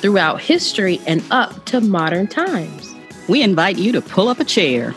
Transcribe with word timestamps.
throughout 0.00 0.40
history 0.40 1.00
and 1.06 1.22
up 1.30 1.64
to 1.66 1.80
modern 1.80 2.26
times. 2.26 2.94
We 3.28 3.42
invite 3.42 3.78
you 3.78 3.92
to 3.92 4.00
pull 4.00 4.28
up 4.28 4.40
a 4.40 4.44
chair, 4.44 4.94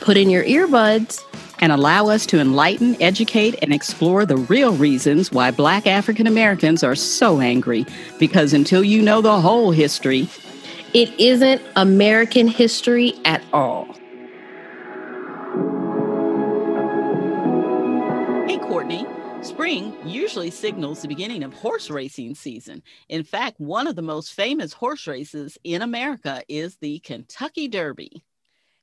put 0.00 0.16
in 0.16 0.28
your 0.30 0.44
earbuds, 0.44 1.22
and 1.60 1.72
allow 1.72 2.08
us 2.08 2.26
to 2.26 2.38
enlighten, 2.38 3.00
educate, 3.00 3.56
and 3.62 3.72
explore 3.72 4.26
the 4.26 4.36
real 4.36 4.74
reasons 4.74 5.32
why 5.32 5.50
Black 5.50 5.86
African 5.86 6.26
Americans 6.26 6.82
are 6.82 6.94
so 6.94 7.40
angry. 7.40 7.86
Because 8.18 8.52
until 8.52 8.84
you 8.84 9.00
know 9.00 9.20
the 9.20 9.40
whole 9.40 9.70
history, 9.70 10.28
it 10.92 11.08
isn't 11.18 11.62
American 11.76 12.48
history 12.48 13.14
at 13.24 13.42
all. 13.52 13.95
Spring 19.66 19.96
usually 20.06 20.52
signals 20.52 21.02
the 21.02 21.08
beginning 21.08 21.42
of 21.42 21.52
horse 21.52 21.90
racing 21.90 22.36
season. 22.36 22.80
In 23.08 23.24
fact, 23.24 23.58
one 23.58 23.88
of 23.88 23.96
the 23.96 24.00
most 24.00 24.32
famous 24.32 24.72
horse 24.72 25.08
races 25.08 25.58
in 25.64 25.82
America 25.82 26.44
is 26.48 26.76
the 26.76 27.00
Kentucky 27.00 27.66
Derby. 27.66 28.22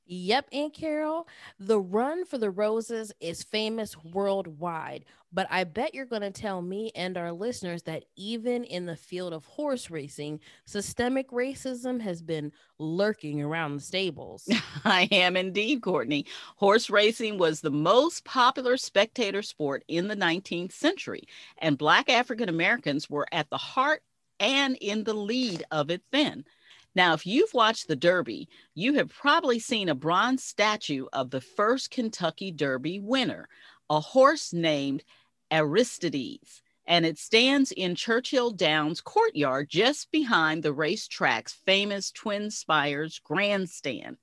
Yep, 0.06 0.48
Aunt 0.52 0.74
Carol, 0.74 1.26
the 1.58 1.80
run 1.80 2.26
for 2.26 2.36
the 2.36 2.50
roses 2.50 3.10
is 3.20 3.42
famous 3.42 3.96
worldwide, 4.04 5.06
but 5.32 5.46
I 5.50 5.64
bet 5.64 5.94
you're 5.94 6.04
going 6.04 6.20
to 6.22 6.30
tell 6.30 6.60
me 6.60 6.92
and 6.94 7.16
our 7.16 7.32
listeners 7.32 7.84
that 7.84 8.04
even 8.14 8.64
in 8.64 8.84
the 8.84 8.96
field 8.96 9.32
of 9.32 9.46
horse 9.46 9.90
racing, 9.90 10.40
systemic 10.66 11.30
racism 11.30 12.02
has 12.02 12.20
been 12.20 12.52
lurking 12.78 13.40
around 13.40 13.76
the 13.76 13.80
stables. 13.80 14.46
I 14.84 15.08
am 15.10 15.38
indeed, 15.38 15.80
Courtney. 15.80 16.26
Horse 16.56 16.90
racing 16.90 17.38
was 17.38 17.62
the 17.62 17.70
most 17.70 18.26
popular 18.26 18.76
spectator 18.76 19.40
sport 19.42 19.84
in 19.88 20.08
the 20.08 20.16
19th 20.16 20.72
century, 20.72 21.22
and 21.58 21.78
Black 21.78 22.10
African 22.10 22.50
Americans 22.50 23.08
were 23.08 23.26
at 23.32 23.48
the 23.48 23.56
heart 23.56 24.02
and 24.38 24.76
in 24.80 25.04
the 25.04 25.14
lead 25.14 25.64
of 25.70 25.90
it 25.90 26.02
then. 26.12 26.44
Now, 26.94 27.14
if 27.14 27.26
you've 27.26 27.52
watched 27.54 27.88
the 27.88 27.96
Derby, 27.96 28.48
you 28.74 28.94
have 28.94 29.08
probably 29.08 29.58
seen 29.58 29.88
a 29.88 29.94
bronze 29.94 30.44
statue 30.44 31.06
of 31.12 31.30
the 31.30 31.40
first 31.40 31.90
Kentucky 31.90 32.52
Derby 32.52 33.00
winner, 33.00 33.48
a 33.90 34.00
horse 34.00 34.52
named 34.52 35.02
Aristides, 35.50 36.62
and 36.86 37.04
it 37.04 37.18
stands 37.18 37.72
in 37.72 37.94
Churchill 37.94 38.50
Downs 38.52 39.00
courtyard 39.00 39.68
just 39.70 40.10
behind 40.12 40.62
the 40.62 40.72
racetrack's 40.72 41.52
famous 41.52 42.10
Twin 42.12 42.50
Spires 42.50 43.20
grandstand. 43.24 44.18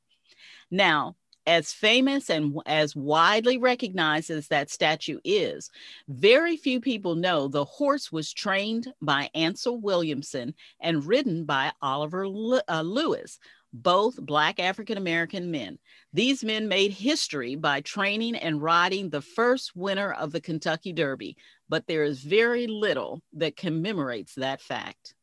Now, 0.70 1.18
as 1.46 1.74
famous 1.74 2.30
and 2.30 2.56
as 2.66 2.96
widely 2.96 3.58
recognized 3.58 4.30
as 4.30 4.48
that 4.48 4.70
statue 4.70 5.20
is, 5.24 5.70
very 6.08 6.58
few 6.58 6.80
people 6.80 7.16
know 7.16 7.48
the 7.48 7.66
horse 7.66 8.12
was 8.12 8.34
trained 8.34 8.94
by 9.02 9.30
Ansel 9.34 9.80
Williamson 9.80 10.54
and 10.80 11.06
ridden 11.06 11.46
by 11.46 11.72
Oliver 11.82 12.26
uh, 12.68 12.82
Lewis, 12.82 13.40
both 13.74 14.16
Black 14.18 14.60
African 14.60 14.98
American 14.98 15.50
men. 15.50 15.80
These 16.14 16.44
men 16.44 16.68
made 16.68 16.92
history 16.92 17.56
by 17.56 17.82
training 17.82 18.36
and 18.36 18.62
riding 18.62 19.10
the 19.10 19.22
first 19.22 19.76
winner 19.76 20.12
of 20.12 20.32
the 20.32 20.42
Kentucky 20.42 20.94
Derby, 20.94 21.38
but 21.70 21.88
there 21.88 22.04
is 22.04 22.22
very 22.22 22.68
little 22.68 23.22
that 23.34 23.56
commemorates 23.56 24.36
that 24.36 24.62
fact. 24.62 25.16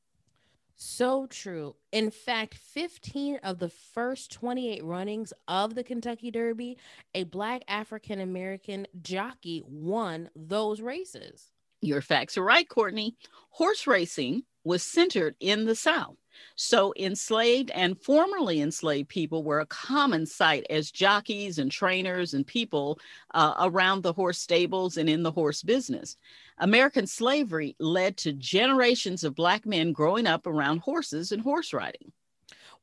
So 0.80 1.26
true. 1.26 1.74
In 1.90 2.12
fact, 2.12 2.54
15 2.54 3.40
of 3.42 3.58
the 3.58 3.68
first 3.68 4.30
28 4.30 4.84
runnings 4.84 5.32
of 5.48 5.74
the 5.74 5.82
Kentucky 5.82 6.30
Derby, 6.30 6.78
a 7.16 7.24
Black 7.24 7.62
African 7.66 8.20
American 8.20 8.86
jockey 9.02 9.64
won 9.66 10.30
those 10.36 10.80
races. 10.80 11.50
Your 11.82 12.00
facts 12.00 12.38
are 12.38 12.44
right, 12.44 12.68
Courtney. 12.68 13.16
Horse 13.50 13.88
racing 13.88 14.44
was 14.64 14.82
centered 14.82 15.34
in 15.40 15.64
the 15.64 15.74
South. 15.74 16.16
So, 16.54 16.92
enslaved 16.96 17.70
and 17.72 18.00
formerly 18.00 18.60
enslaved 18.60 19.08
people 19.08 19.42
were 19.42 19.60
a 19.60 19.66
common 19.66 20.24
sight 20.26 20.66
as 20.70 20.90
jockeys 20.90 21.58
and 21.58 21.70
trainers 21.70 22.34
and 22.34 22.46
people 22.46 22.98
uh, 23.34 23.54
around 23.60 24.02
the 24.02 24.12
horse 24.12 24.38
stables 24.38 24.96
and 24.96 25.08
in 25.08 25.22
the 25.22 25.32
horse 25.32 25.62
business. 25.62 26.16
American 26.58 27.06
slavery 27.06 27.74
led 27.78 28.16
to 28.18 28.32
generations 28.32 29.24
of 29.24 29.34
Black 29.34 29.66
men 29.66 29.92
growing 29.92 30.26
up 30.26 30.46
around 30.46 30.78
horses 30.78 31.32
and 31.32 31.42
horse 31.42 31.72
riding. 31.72 32.12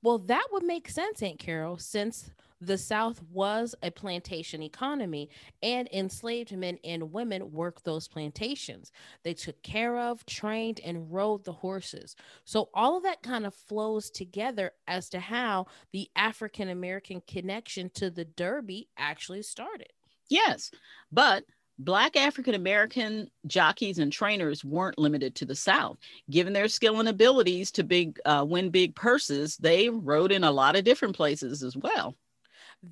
Well, 0.01 0.19
that 0.19 0.47
would 0.51 0.63
make 0.63 0.89
sense, 0.89 1.23
Aunt 1.23 1.39
Carol, 1.39 1.77
since 1.77 2.29
the 2.61 2.77
South 2.77 3.21
was 3.31 3.75
a 3.83 3.91
plantation 3.91 4.63
economy, 4.63 5.29
and 5.61 5.89
enslaved 5.91 6.55
men 6.55 6.77
and 6.83 7.11
women 7.11 7.51
worked 7.51 7.83
those 7.83 8.07
plantations. 8.07 8.91
They 9.23 9.33
took 9.33 9.61
care 9.61 9.97
of, 9.97 10.25
trained, 10.25 10.79
and 10.83 11.11
rode 11.11 11.43
the 11.43 11.53
horses. 11.53 12.15
So, 12.43 12.69
all 12.73 12.97
of 12.97 13.03
that 13.03 13.21
kind 13.21 13.45
of 13.45 13.53
flows 13.53 14.09
together 14.09 14.71
as 14.87 15.09
to 15.09 15.19
how 15.19 15.67
the 15.91 16.09
African 16.15 16.69
American 16.69 17.21
connection 17.27 17.89
to 17.95 18.09
the 18.09 18.25
Derby 18.25 18.87
actually 18.97 19.43
started. 19.43 19.91
Yes, 20.29 20.71
but 21.11 21.43
Black 21.77 22.15
African 22.15 22.55
American 22.55 23.29
jockeys 23.47 23.99
and 23.99 24.11
trainers 24.11 24.63
weren't 24.63 24.97
limited 24.97 25.35
to 25.35 25.45
the 25.45 25.55
South. 25.55 25.97
Given 26.29 26.53
their 26.53 26.69
skill 26.69 26.99
and 26.99 27.09
abilities 27.09 27.69
to 27.71 27.83
big 27.83 28.17
uh, 28.25 28.45
win 28.47 28.69
big 28.69 28.95
purses, 28.95 29.57
they 29.57 29.89
rode 29.89 30.31
in 30.31 30.45
a 30.45 30.51
lot 30.51 30.77
of 30.77 30.85
different 30.85 31.15
places 31.15 31.63
as 31.63 31.75
well. 31.75 32.15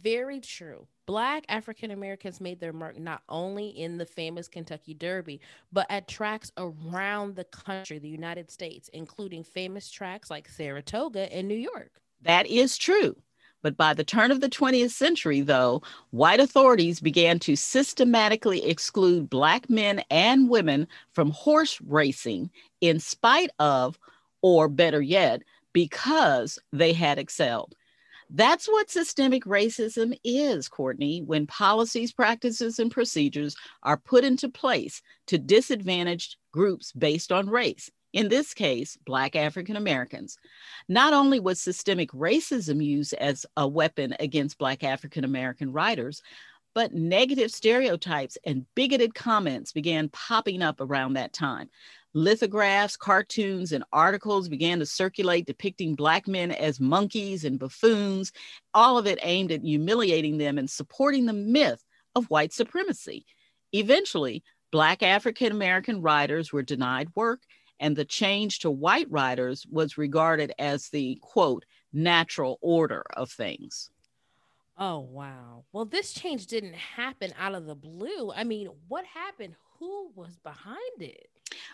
Very 0.01 0.39
true. 0.39 0.87
Black 1.05 1.45
African 1.49 1.91
Americans 1.91 2.41
made 2.41 2.59
their 2.59 2.73
mark 2.73 2.97
not 2.97 3.21
only 3.29 3.67
in 3.67 3.97
the 3.97 4.05
famous 4.05 4.47
Kentucky 4.47 4.93
Derby, 4.93 5.39
but 5.71 5.85
at 5.89 6.07
tracks 6.07 6.51
around 6.57 7.35
the 7.35 7.43
country, 7.43 7.99
the 7.99 8.07
United 8.07 8.49
States, 8.49 8.89
including 8.93 9.43
famous 9.43 9.91
tracks 9.91 10.31
like 10.31 10.47
Saratoga 10.47 11.37
in 11.37 11.47
New 11.47 11.55
York. 11.55 12.01
That 12.21 12.47
is 12.47 12.77
true. 12.77 13.15
But 13.61 13.77
by 13.77 13.93
the 13.93 14.03
turn 14.03 14.31
of 14.31 14.41
the 14.41 14.49
20th 14.49 14.91
century, 14.91 15.41
though, 15.41 15.81
white 16.11 16.39
authorities 16.39 16.99
began 16.99 17.39
to 17.39 17.55
systematically 17.55 18.65
exclude 18.65 19.29
Black 19.29 19.69
men 19.69 20.03
and 20.09 20.49
women 20.49 20.87
from 21.11 21.31
horse 21.31 21.79
racing 21.81 22.49
in 22.81 22.99
spite 22.99 23.51
of, 23.59 23.99
or 24.41 24.67
better 24.67 25.01
yet, 25.01 25.43
because 25.71 26.59
they 26.71 26.93
had 26.93 27.19
excelled. 27.19 27.75
That's 28.29 28.67
what 28.67 28.89
systemic 28.89 29.45
racism 29.45 30.17
is, 30.23 30.67
Courtney, 30.67 31.21
when 31.21 31.47
policies, 31.47 32.13
practices, 32.13 32.79
and 32.79 32.91
procedures 32.91 33.55
are 33.83 33.97
put 33.97 34.23
into 34.23 34.49
place 34.49 35.01
to 35.27 35.37
disadvantage 35.37 36.37
groups 36.51 36.91
based 36.91 37.31
on 37.31 37.49
race 37.49 37.89
in 38.13 38.29
this 38.29 38.53
case, 38.53 38.95
Black 39.05 39.35
African 39.35 39.75
Americans. 39.75 40.37
Not 40.87 41.13
only 41.13 41.39
was 41.39 41.59
systemic 41.59 42.11
racism 42.11 42.83
used 42.83 43.13
as 43.15 43.45
a 43.57 43.67
weapon 43.67 44.15
against 44.19 44.59
Black 44.59 44.83
African 44.83 45.23
American 45.23 45.73
writers, 45.73 46.21
but 46.73 46.93
negative 46.93 47.51
stereotypes 47.51 48.37
and 48.45 48.65
bigoted 48.75 49.13
comments 49.13 49.71
began 49.71 50.09
popping 50.09 50.61
up 50.61 50.81
around 50.81 51.13
that 51.13 51.33
time. 51.33 51.69
Lithographs, 52.13 52.95
cartoons, 52.95 53.71
and 53.71 53.83
articles 53.91 54.47
began 54.47 54.79
to 54.79 54.85
circulate 54.85 55.47
depicting 55.47 55.95
Black 55.95 56.27
men 56.27 56.51
as 56.51 56.79
monkeys 56.79 57.43
and 57.43 57.57
buffoons, 57.57 58.31
all 58.73 58.97
of 58.97 59.07
it 59.07 59.19
aimed 59.23 59.51
at 59.51 59.63
humiliating 59.63 60.37
them 60.37 60.57
and 60.57 60.69
supporting 60.69 61.25
the 61.25 61.33
myth 61.33 61.83
of 62.15 62.29
white 62.29 62.53
supremacy. 62.53 63.25
Eventually, 63.71 64.43
Black 64.71 65.01
African 65.01 65.51
American 65.51 66.01
writers 66.01 66.53
were 66.53 66.63
denied 66.63 67.09
work 67.15 67.41
and 67.79 67.95
the 67.95 68.05
change 68.05 68.59
to 68.59 68.71
white 68.71 69.09
writers 69.09 69.65
was 69.69 69.97
regarded 69.97 70.53
as 70.57 70.89
the 70.89 71.17
quote 71.21 71.65
natural 71.91 72.57
order 72.61 73.03
of 73.15 73.31
things. 73.31 73.89
Oh, 74.77 74.99
wow. 74.99 75.65
Well, 75.71 75.85
this 75.85 76.13
change 76.13 76.47
didn't 76.47 76.75
happen 76.75 77.33
out 77.39 77.53
of 77.53 77.65
the 77.65 77.75
blue. 77.75 78.31
I 78.31 78.43
mean, 78.43 78.69
what 78.87 79.05
happened? 79.05 79.55
Who 79.79 80.11
was 80.15 80.37
behind 80.37 80.79
it? 80.99 81.29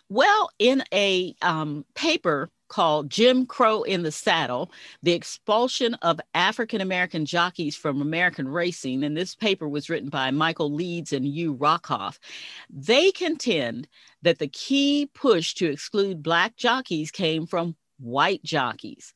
Well, 0.09 0.49
in 0.59 0.83
a 0.91 1.35
um, 1.41 1.85
paper 1.95 2.49
called 2.67 3.09
Jim 3.09 3.45
Crow 3.45 3.83
in 3.83 4.03
the 4.03 4.11
Saddle 4.11 4.71
The 5.03 5.13
Expulsion 5.13 5.93
of 5.95 6.19
African 6.33 6.81
American 6.81 7.25
Jockeys 7.25 7.75
from 7.75 8.01
American 8.01 8.47
Racing, 8.47 9.03
and 9.03 9.15
this 9.15 9.35
paper 9.35 9.67
was 9.69 9.89
written 9.89 10.09
by 10.09 10.31
Michael 10.31 10.71
Leeds 10.71 11.13
and 11.13 11.25
Hugh 11.25 11.55
Rockoff, 11.55 12.19
they 12.69 13.11
contend 13.11 13.87
that 14.21 14.39
the 14.39 14.47
key 14.47 15.09
push 15.13 15.53
to 15.55 15.69
exclude 15.69 16.23
Black 16.23 16.55
jockeys 16.55 17.11
came 17.11 17.45
from 17.45 17.75
white 17.99 18.43
jockeys. 18.43 19.13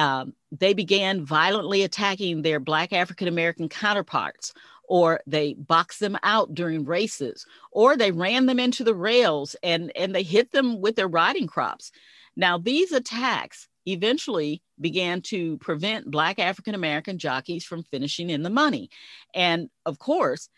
Um, 0.00 0.32
they 0.50 0.72
began 0.72 1.26
violently 1.26 1.82
attacking 1.82 2.40
their 2.40 2.58
Black 2.58 2.92
African 2.92 3.28
American 3.28 3.68
counterparts, 3.68 4.54
or 4.88 5.20
they 5.26 5.54
boxed 5.54 6.00
them 6.00 6.18
out 6.22 6.54
during 6.54 6.86
races, 6.86 7.44
or 7.70 7.96
they 7.96 8.10
ran 8.10 8.46
them 8.46 8.58
into 8.58 8.82
the 8.82 8.94
rails 8.94 9.54
and, 9.62 9.92
and 9.94 10.14
they 10.14 10.22
hit 10.22 10.52
them 10.52 10.80
with 10.80 10.96
their 10.96 11.06
riding 11.06 11.46
crops. 11.46 11.92
Now, 12.34 12.56
these 12.56 12.92
attacks 12.92 13.68
eventually 13.84 14.62
began 14.80 15.20
to 15.20 15.58
prevent 15.58 16.10
Black 16.10 16.38
African 16.38 16.74
American 16.74 17.18
jockeys 17.18 17.64
from 17.64 17.82
finishing 17.82 18.30
in 18.30 18.42
the 18.42 18.50
money. 18.50 18.88
And 19.34 19.68
of 19.84 19.98
course, 19.98 20.48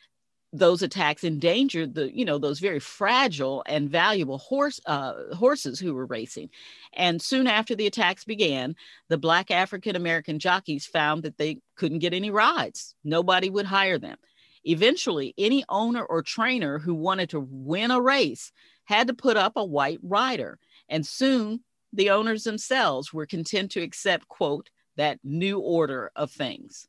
those 0.53 0.83
attacks 0.83 1.25
endangered 1.25 1.95
the 1.95 2.15
you 2.15 2.25
know 2.25 2.39
those 2.39 2.59
very 2.59 2.79
fragile 2.79 3.63
and 3.67 3.91
valuable 3.91 4.39
horse 4.39 4.81
uh, 4.87 5.35
horses 5.35 5.81
who 5.81 5.95
were 5.95 6.07
racing. 6.07 6.51
And 6.93 7.23
soon 7.23 7.47
after 7.47 7.75
the 7.75 7.87
attacks 7.87 8.25
began 8.25 8.77
the 9.09 9.19
black 9.19 9.51
african 9.51 9.97
american 9.97 10.39
jockeys 10.39 10.87
found 10.87 11.23
that 11.23 11.39
they 11.39 11.59
couldn't 11.77 12.01
get 12.01 12.15
any 12.15 12.31
rides. 12.31 12.95
Nobody 13.03 13.49
would 13.49 13.67
hire 13.67 13.99
them. 13.99 14.19
Eventually 14.65 15.35
any 15.39 15.65
owner 15.69 16.05
or 16.05 16.23
trainer 16.23 16.79
who 16.79 16.95
wanted 16.95 17.31
to 17.31 17.41
win 17.41 17.91
a 17.91 18.01
race 18.01 18.53
had 18.85 19.07
to 19.09 19.15
put 19.15 19.37
up 19.37 19.55
a 19.57 19.65
white 19.65 20.01
rider. 20.03 20.59
And 20.89 21.07
soon 21.07 21.61
the 21.93 22.11
owners 22.11 22.45
themselves 22.45 23.13
were 23.13 23.27
content 23.27 23.71
to 23.73 23.83
accept, 23.83 24.29
quote, 24.29 24.71
that 24.97 25.19
new 25.25 25.59
order 25.59 26.11
of 26.15 26.31
things. 26.31 26.89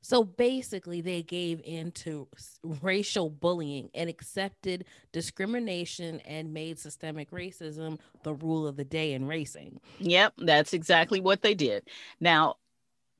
So 0.00 0.24
basically, 0.24 1.00
they 1.00 1.22
gave 1.22 1.60
in 1.64 1.90
to 1.92 2.28
racial 2.82 3.30
bullying 3.30 3.90
and 3.94 4.08
accepted 4.08 4.84
discrimination 5.12 6.20
and 6.20 6.52
made 6.52 6.78
systemic 6.78 7.30
racism 7.30 7.98
the 8.22 8.34
rule 8.34 8.66
of 8.66 8.76
the 8.76 8.84
day 8.84 9.12
in 9.12 9.26
racing. 9.26 9.80
Yep, 9.98 10.34
that's 10.38 10.72
exactly 10.72 11.20
what 11.20 11.42
they 11.42 11.54
did. 11.54 11.88
Now, 12.20 12.56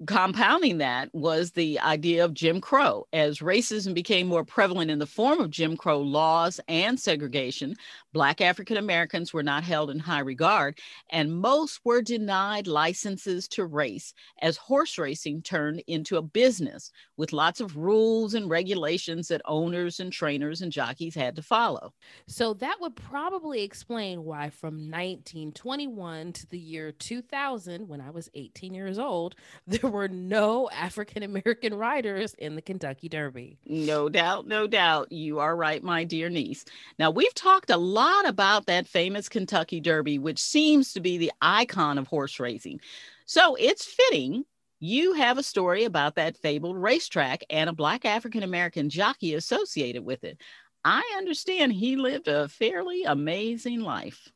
compounding 0.06 0.78
that 0.78 1.12
was 1.12 1.50
the 1.50 1.80
idea 1.80 2.24
of 2.24 2.32
Jim 2.32 2.60
Crow. 2.60 3.06
As 3.12 3.40
racism 3.40 3.94
became 3.94 4.28
more 4.28 4.44
prevalent 4.44 4.90
in 4.90 4.98
the 4.98 5.06
form 5.06 5.40
of 5.40 5.50
Jim 5.50 5.76
Crow 5.76 6.00
laws 6.00 6.60
and 6.68 6.98
segregation, 6.98 7.74
Black 8.12 8.40
African 8.40 8.76
Americans 8.76 9.32
were 9.32 9.42
not 9.42 9.64
held 9.64 9.90
in 9.90 9.98
high 9.98 10.20
regard, 10.20 10.78
and 11.10 11.40
most 11.40 11.80
were 11.84 12.00
denied 12.00 12.66
licenses 12.66 13.48
to 13.48 13.66
race 13.66 14.14
as 14.40 14.56
horse 14.56 14.98
racing 14.98 15.42
turned 15.42 15.82
into 15.86 16.16
a 16.16 16.22
business 16.22 16.90
with 17.16 17.32
lots 17.32 17.60
of 17.60 17.76
rules 17.76 18.34
and 18.34 18.48
regulations 18.48 19.28
that 19.28 19.42
owners 19.46 19.98
and 20.00 20.12
trainers 20.12 20.62
and 20.62 20.70
jockeys 20.70 21.14
had 21.14 21.34
to 21.36 21.42
follow. 21.42 21.92
So 22.28 22.54
that 22.54 22.76
would 22.80 22.94
probably 22.94 23.62
explain 23.62 24.22
why 24.24 24.50
from 24.50 24.74
1921 24.74 26.32
to 26.34 26.46
the 26.46 26.58
year 26.58 26.92
2000, 26.92 27.88
when 27.88 28.00
I 28.00 28.10
was 28.10 28.30
18 28.34 28.74
years 28.74 28.98
old, 28.98 29.34
there 29.66 29.87
there 29.88 29.94
were 29.94 30.08
no 30.08 30.68
African 30.68 31.22
American 31.22 31.72
riders 31.72 32.34
in 32.34 32.56
the 32.56 32.60
Kentucky 32.60 33.08
Derby. 33.08 33.56
No 33.64 34.10
doubt, 34.10 34.46
no 34.46 34.66
doubt. 34.66 35.10
You 35.10 35.38
are 35.38 35.56
right, 35.56 35.82
my 35.82 36.04
dear 36.04 36.28
niece. 36.28 36.66
Now, 36.98 37.10
we've 37.10 37.34
talked 37.34 37.70
a 37.70 37.78
lot 37.78 38.28
about 38.28 38.66
that 38.66 38.86
famous 38.86 39.30
Kentucky 39.30 39.80
Derby, 39.80 40.18
which 40.18 40.38
seems 40.38 40.92
to 40.92 41.00
be 41.00 41.16
the 41.16 41.32
icon 41.40 41.96
of 41.96 42.06
horse 42.06 42.38
racing. 42.38 42.80
So 43.24 43.54
it's 43.54 43.86
fitting 43.86 44.44
you 44.78 45.14
have 45.14 45.38
a 45.38 45.42
story 45.42 45.84
about 45.84 46.16
that 46.16 46.36
fabled 46.36 46.76
racetrack 46.76 47.42
and 47.48 47.70
a 47.70 47.72
Black 47.72 48.04
African 48.04 48.42
American 48.42 48.90
jockey 48.90 49.34
associated 49.34 50.04
with 50.04 50.22
it. 50.22 50.38
I 50.84 51.14
understand 51.16 51.72
he 51.72 51.96
lived 51.96 52.28
a 52.28 52.46
fairly 52.48 53.04
amazing 53.04 53.80
life. 53.80 54.28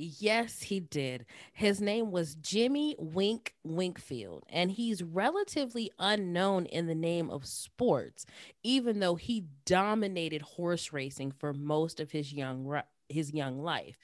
Yes, 0.00 0.62
he 0.62 0.78
did. 0.78 1.26
His 1.52 1.80
name 1.80 2.12
was 2.12 2.36
Jimmy 2.36 2.94
Wink 3.00 3.56
Winkfield, 3.64 4.44
and 4.48 4.70
he's 4.70 5.02
relatively 5.02 5.90
unknown 5.98 6.66
in 6.66 6.86
the 6.86 6.94
name 6.94 7.28
of 7.30 7.44
sports, 7.44 8.24
even 8.62 9.00
though 9.00 9.16
he 9.16 9.46
dominated 9.64 10.42
horse 10.42 10.92
racing 10.92 11.32
for 11.32 11.52
most 11.52 11.98
of 11.98 12.12
his 12.12 12.32
young 12.32 12.64
his 13.08 13.32
young 13.32 13.62
life. 13.62 13.96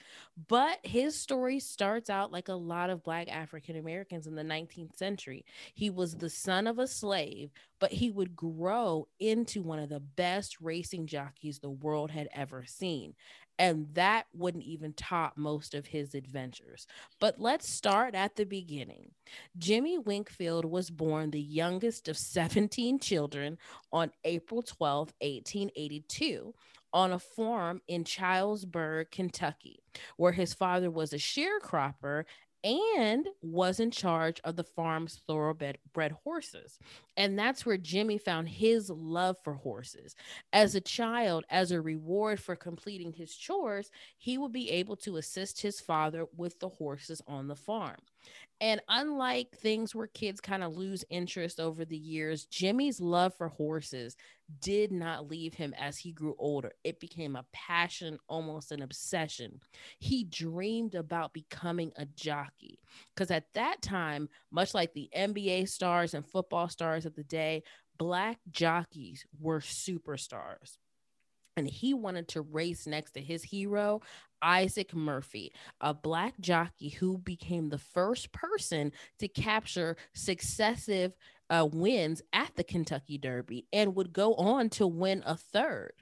But 0.49 0.79
his 0.83 1.19
story 1.19 1.61
starts 1.61 2.11
out 2.11 2.33
like 2.33 2.49
a 2.49 2.55
lot 2.55 2.91
of 2.91 3.03
Black 3.05 3.29
African 3.29 3.77
Americans 3.77 4.27
in 4.27 4.35
the 4.35 4.43
19th 4.43 4.97
century. 4.97 5.45
He 5.75 5.91
was 5.91 6.17
the 6.17 6.31
son 6.31 6.67
of 6.67 6.79
a 6.79 6.87
slave, 6.87 7.51
but 7.79 7.93
he 7.93 8.11
would 8.11 8.35
grow 8.35 9.09
into 9.21 9.63
one 9.63 9.79
of 9.79 9.89
the 9.89 10.01
best 10.01 10.61
racing 10.61 11.07
jockeys 11.07 11.59
the 11.59 11.71
world 11.71 12.11
had 12.11 12.29
ever 12.35 12.65
seen 12.67 13.15
and 13.59 13.87
that 13.95 14.27
wouldn't 14.35 14.65
even 14.65 14.93
top 14.95 15.37
most 15.37 15.75
of 15.75 15.87
his 15.87 16.15
adventures. 16.15 16.87
But 17.21 17.41
let's 17.41 17.69
start 17.69 18.15
at 18.15 18.37
the 18.37 18.45
beginning. 18.45 19.11
Jimmy 19.59 19.99
Winkfield 19.99 20.65
was 20.65 20.91
born 20.91 21.31
the 21.31 21.41
youngest 21.41 22.09
of 22.09 22.19
17 22.19 22.99
children 22.99 23.59
on 23.93 24.11
April 24.25 24.63
12, 24.63 25.13
1882, 25.21 26.55
on 26.95 27.13
a 27.13 27.19
farm 27.19 27.83
in 27.89 28.05
Chilesburg, 28.05 29.11
Kentucky, 29.11 29.81
where 30.17 30.33
his 30.33 30.55
father 30.55 30.91
was 30.91 31.13
a 31.13 31.19
sharecropper 31.19 32.25
and 32.65 33.29
was 33.43 33.79
in 33.79 33.91
charge 33.91 34.41
of 34.43 34.57
the 34.57 34.65
farm's 34.65 35.21
thoroughbred 35.27 35.79
horses. 36.25 36.79
And 37.17 37.39
that's 37.39 37.67
where 37.67 37.77
Jimmy 37.77 38.17
found 38.17 38.49
his 38.49 38.89
love 38.89 39.37
for 39.45 39.55
horses. 39.55 40.17
As 40.53 40.75
a 40.75 40.81
child, 40.81 41.45
as 41.51 41.73
a 41.73 41.83
reward 41.83 42.41
for 42.41 42.57
completing 42.57 43.13
his 43.13 43.35
chores, 43.37 43.91
he 44.17 44.39
would 44.39 44.53
be 44.53 44.71
able 44.71 44.97
to 44.97 45.19
assist 45.19 45.61
his 45.61 45.79
father 45.81 46.25
with 46.35 46.59
the 46.61 46.71
horses 46.71 47.21
on 47.29 47.49
the 47.49 47.57
farm. 47.57 48.01
And 48.61 48.81
unlike 48.89 49.51
things 49.57 49.95
where 49.95 50.07
kids 50.07 50.41
kind 50.41 50.63
of 50.63 50.77
lose 50.77 51.05
interest 51.11 51.61
over 51.61 51.85
the 51.85 51.97
years, 51.97 52.47
Jimmy's 52.47 53.01
love 53.01 53.35
for 53.35 53.49
horses 53.49 54.17
did 54.61 54.93
not 54.93 55.29
leave 55.29 55.55
him 55.55 55.75
as 55.79 55.99
he 55.99 56.13
grew 56.13 56.35
older. 56.39 56.73
It 56.85 57.01
became 57.01 57.37
a 57.37 57.45
passion, 57.53 58.19
almost 58.29 58.73
an 58.73 58.83
obsession. 58.83 59.61
He 59.99 60.25
dreamed 60.25 60.95
about 60.95 61.33
becoming 61.33 61.93
a 61.97 62.07
jockey 62.07 62.79
because 63.15 63.31
at 63.31 63.53
that 63.55 63.83
time, 63.83 64.29
much 64.51 64.73
like 64.73 64.95
the 64.95 65.11
NBA 65.15 65.69
stars 65.69 66.15
and 66.15 66.27
football 66.27 66.69
stars 66.69 67.07
of 67.07 67.15
the 67.15 67.25
day, 67.25 67.65
black 67.99 68.39
jockeys 68.51 69.27
were 69.41 69.61
superstars 69.61 70.77
and 71.57 71.69
he 71.69 71.95
wanted 71.95 72.29
to 72.29 72.43
race 72.43 72.87
next 72.87 73.13
to 73.13 73.21
his 73.21 73.43
hero, 73.43 74.01
Isaac 74.43 74.95
Murphy, 74.95 75.53
a 75.81 75.95
black 75.95 76.39
jockey 76.41 76.91
who 76.91 77.19
became 77.19 77.69
the 77.69 77.79
first 77.79 78.33
person 78.33 78.93
to 79.19 79.29
capture 79.29 79.97
successive 80.15 81.13
uh, 81.51 81.69
wins 81.73 82.23
at 82.33 82.55
the 82.57 82.65
Kentucky 82.65 83.19
Derby 83.19 83.67
and 83.73 83.95
would 83.95 84.13
go 84.13 84.35
on 84.35 84.69
to 84.71 84.87
win 84.87 85.23
a 85.27 85.37
third. 85.37 85.93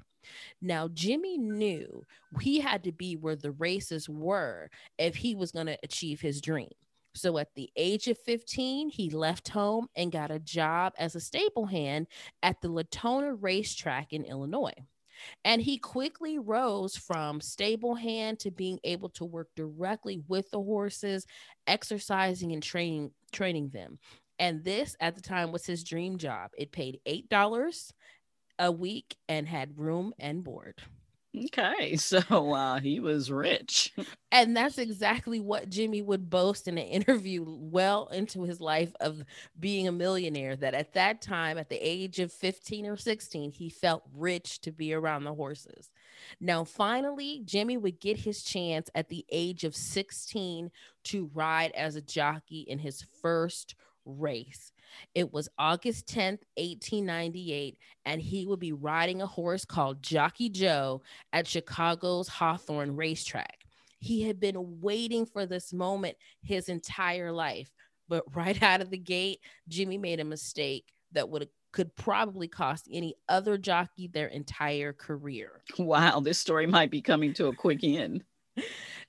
Now, 0.60 0.88
Jimmy 0.88 1.36
knew 1.36 2.04
he 2.40 2.60
had 2.60 2.84
to 2.84 2.92
be 2.92 3.16
where 3.16 3.36
the 3.36 3.50
races 3.52 4.08
were 4.08 4.70
if 4.98 5.16
he 5.16 5.34
was 5.34 5.50
going 5.50 5.66
to 5.66 5.78
achieve 5.82 6.20
his 6.20 6.40
dream. 6.40 6.70
So 7.14 7.36
at 7.38 7.54
the 7.54 7.70
age 7.76 8.08
of 8.08 8.18
15, 8.18 8.88
he 8.88 9.10
left 9.10 9.48
home 9.48 9.88
and 9.96 10.12
got 10.12 10.30
a 10.30 10.38
job 10.38 10.94
as 10.96 11.14
a 11.14 11.20
stable 11.20 11.66
hand 11.66 12.06
at 12.42 12.60
the 12.62 12.68
Latonia 12.68 13.36
racetrack 13.38 14.12
in 14.12 14.24
Illinois. 14.24 14.72
And 15.44 15.60
he 15.62 15.78
quickly 15.78 16.38
rose 16.38 16.96
from 16.96 17.40
stable 17.40 17.94
hand 17.94 18.38
to 18.40 18.50
being 18.50 18.78
able 18.84 19.08
to 19.10 19.24
work 19.24 19.48
directly 19.56 20.20
with 20.28 20.50
the 20.50 20.62
horses, 20.62 21.26
exercising 21.66 22.52
and 22.52 22.62
training 22.62 23.10
training 23.32 23.70
them. 23.70 23.98
And 24.38 24.64
this 24.64 24.96
at 25.00 25.14
the 25.14 25.20
time 25.20 25.52
was 25.52 25.66
his 25.66 25.84
dream 25.84 26.18
job. 26.18 26.50
It 26.56 26.72
paid 26.72 27.00
$8 27.06 27.92
a 28.58 28.72
week 28.72 29.16
and 29.28 29.48
had 29.48 29.78
room 29.78 30.12
and 30.18 30.42
board. 30.42 30.82
Okay, 31.36 31.96
so 31.96 32.52
uh, 32.52 32.80
he 32.80 33.00
was 33.00 33.30
rich. 33.30 33.92
And 34.34 34.56
that's 34.56 34.78
exactly 34.78 35.40
what 35.40 35.68
Jimmy 35.68 36.00
would 36.00 36.30
boast 36.30 36.66
in 36.66 36.78
an 36.78 36.86
interview 36.86 37.44
well 37.46 38.06
into 38.06 38.44
his 38.44 38.62
life 38.62 38.94
of 38.98 39.24
being 39.60 39.86
a 39.86 39.92
millionaire. 39.92 40.56
That 40.56 40.72
at 40.72 40.94
that 40.94 41.20
time, 41.20 41.58
at 41.58 41.68
the 41.68 41.76
age 41.76 42.18
of 42.18 42.32
15 42.32 42.86
or 42.86 42.96
16, 42.96 43.52
he 43.52 43.68
felt 43.68 44.04
rich 44.14 44.62
to 44.62 44.72
be 44.72 44.94
around 44.94 45.24
the 45.24 45.34
horses. 45.34 45.90
Now, 46.40 46.64
finally, 46.64 47.42
Jimmy 47.44 47.76
would 47.76 48.00
get 48.00 48.20
his 48.20 48.42
chance 48.42 48.88
at 48.94 49.10
the 49.10 49.26
age 49.30 49.64
of 49.64 49.76
16 49.76 50.70
to 51.04 51.30
ride 51.34 51.72
as 51.72 51.94
a 51.94 52.00
jockey 52.00 52.60
in 52.60 52.78
his 52.78 53.04
first 53.20 53.74
race. 54.06 54.72
It 55.14 55.32
was 55.32 55.48
August 55.58 56.06
10th, 56.08 56.42
1898, 56.56 57.78
and 58.04 58.20
he 58.20 58.46
would 58.46 58.60
be 58.60 58.72
riding 58.72 59.22
a 59.22 59.26
horse 59.26 59.64
called 59.64 60.02
Jockey 60.02 60.48
Joe 60.48 61.02
at 61.32 61.46
Chicago's 61.46 62.28
Hawthorne 62.28 62.96
Racetrack. 62.96 63.58
He 63.98 64.22
had 64.22 64.40
been 64.40 64.80
waiting 64.80 65.26
for 65.26 65.46
this 65.46 65.72
moment 65.72 66.16
his 66.42 66.68
entire 66.68 67.30
life, 67.30 67.70
but 68.08 68.24
right 68.34 68.60
out 68.62 68.80
of 68.80 68.90
the 68.90 68.98
gate, 68.98 69.38
Jimmy 69.68 69.98
made 69.98 70.20
a 70.20 70.24
mistake 70.24 70.92
that 71.12 71.28
would 71.28 71.48
could 71.72 71.94
probably 71.96 72.48
cost 72.48 72.86
any 72.92 73.14
other 73.28 73.56
jockey 73.56 74.06
their 74.06 74.26
entire 74.26 74.92
career. 74.92 75.62
Wow, 75.78 76.20
this 76.20 76.38
story 76.38 76.66
might 76.66 76.90
be 76.90 77.00
coming 77.00 77.32
to 77.34 77.46
a 77.46 77.54
quick 77.54 77.82
end. 77.82 78.24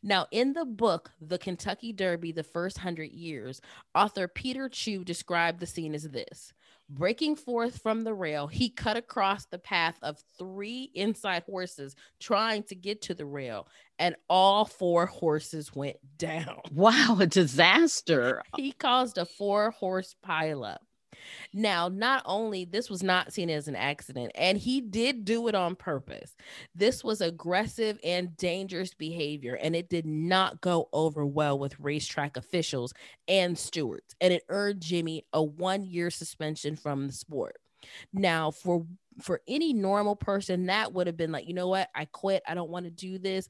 Now, 0.05 0.27
in 0.31 0.51
the 0.51 0.65
book, 0.65 1.11
The 1.21 1.37
Kentucky 1.37 1.93
Derby, 1.93 2.33
The 2.33 2.43
First 2.43 2.79
Hundred 2.79 3.11
Years, 3.11 3.61
author 3.95 4.27
Peter 4.27 4.67
Chew 4.67 5.05
described 5.05 5.59
the 5.59 5.65
scene 5.65 5.95
as 5.95 6.03
this 6.03 6.51
Breaking 6.89 7.37
forth 7.37 7.81
from 7.81 8.01
the 8.01 8.13
rail, 8.13 8.47
he 8.47 8.69
cut 8.69 8.97
across 8.97 9.45
the 9.45 9.57
path 9.57 9.97
of 10.01 10.21
three 10.37 10.91
inside 10.93 11.43
horses 11.43 11.95
trying 12.19 12.63
to 12.63 12.75
get 12.75 13.01
to 13.03 13.13
the 13.13 13.25
rail, 13.25 13.67
and 13.97 14.15
all 14.29 14.65
four 14.65 15.05
horses 15.05 15.73
went 15.73 15.97
down. 16.17 16.59
Wow, 16.71 17.17
a 17.19 17.25
disaster. 17.25 18.43
He 18.57 18.73
caused 18.73 19.17
a 19.17 19.25
four 19.25 19.71
horse 19.71 20.15
pileup. 20.25 20.79
Now, 21.53 21.87
not 21.87 22.23
only 22.25 22.65
this 22.65 22.89
was 22.89 23.03
not 23.03 23.33
seen 23.33 23.49
as 23.49 23.67
an 23.67 23.75
accident, 23.75 24.31
and 24.35 24.57
he 24.57 24.81
did 24.81 25.25
do 25.25 25.47
it 25.47 25.55
on 25.55 25.75
purpose. 25.75 26.35
This 26.75 27.03
was 27.03 27.21
aggressive 27.21 27.99
and 28.03 28.35
dangerous 28.37 28.93
behavior, 28.93 29.55
and 29.55 29.75
it 29.75 29.89
did 29.89 30.05
not 30.05 30.61
go 30.61 30.89
over 30.93 31.25
well 31.25 31.57
with 31.57 31.79
racetrack 31.79 32.37
officials 32.37 32.93
and 33.27 33.57
stewards, 33.57 34.15
and 34.21 34.33
it 34.33 34.43
earned 34.49 34.81
Jimmy 34.81 35.25
a 35.33 35.43
one-year 35.43 36.09
suspension 36.09 36.75
from 36.75 37.07
the 37.07 37.13
sport. 37.13 37.57
Now, 38.13 38.51
for 38.51 38.85
for 39.21 39.41
any 39.47 39.73
normal 39.73 40.15
person, 40.15 40.65
that 40.67 40.93
would 40.93 41.07
have 41.07 41.17
been 41.17 41.31
like, 41.31 41.47
you 41.47 41.53
know 41.53 41.67
what, 41.67 41.89
I 41.93 42.05
quit. 42.05 42.41
I 42.47 42.55
don't 42.55 42.71
want 42.71 42.85
to 42.85 42.91
do 42.91 43.19
this. 43.19 43.47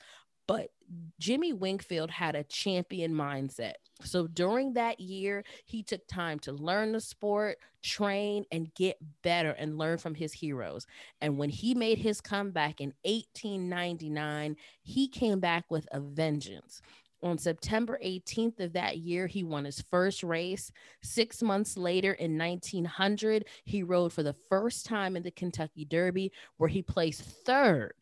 But 0.47 0.71
Jimmy 1.19 1.53
Winkfield 1.53 2.11
had 2.11 2.35
a 2.35 2.43
champion 2.43 3.13
mindset. 3.13 3.73
So 4.01 4.27
during 4.27 4.73
that 4.73 4.99
year, 4.99 5.43
he 5.65 5.83
took 5.83 6.05
time 6.07 6.39
to 6.39 6.51
learn 6.51 6.91
the 6.91 6.99
sport, 6.99 7.57
train, 7.81 8.45
and 8.51 8.73
get 8.75 8.97
better 9.21 9.51
and 9.51 9.77
learn 9.77 9.97
from 9.97 10.15
his 10.15 10.33
heroes. 10.33 10.85
And 11.21 11.37
when 11.37 11.49
he 11.49 11.73
made 11.73 11.99
his 11.99 12.19
comeback 12.21 12.81
in 12.81 12.93
1899, 13.03 14.57
he 14.81 15.07
came 15.07 15.39
back 15.39 15.65
with 15.69 15.87
a 15.91 15.99
vengeance. 15.99 16.81
On 17.21 17.37
September 17.37 17.97
18th 18.03 18.59
of 18.59 18.73
that 18.73 18.97
year, 18.97 19.27
he 19.27 19.43
won 19.43 19.63
his 19.63 19.81
first 19.89 20.23
race. 20.23 20.73
Six 21.01 21.41
months 21.41 21.77
later, 21.77 22.11
in 22.11 22.37
1900, 22.37 23.45
he 23.63 23.81
rode 23.81 24.11
for 24.11 24.23
the 24.23 24.35
first 24.49 24.85
time 24.85 25.15
in 25.15 25.23
the 25.23 25.31
Kentucky 25.31 25.85
Derby, 25.85 26.33
where 26.57 26.67
he 26.67 26.81
placed 26.81 27.21
third 27.21 27.93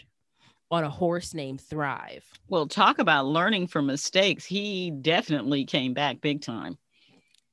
on 0.71 0.83
a 0.83 0.89
horse 0.89 1.33
named 1.33 1.61
Thrive. 1.61 2.25
Well, 2.47 2.65
talk 2.65 2.97
about 2.97 3.27
learning 3.27 3.67
from 3.67 3.85
mistakes. 3.85 4.45
He 4.45 4.89
definitely 4.89 5.65
came 5.65 5.93
back 5.93 6.21
big 6.21 6.41
time. 6.41 6.77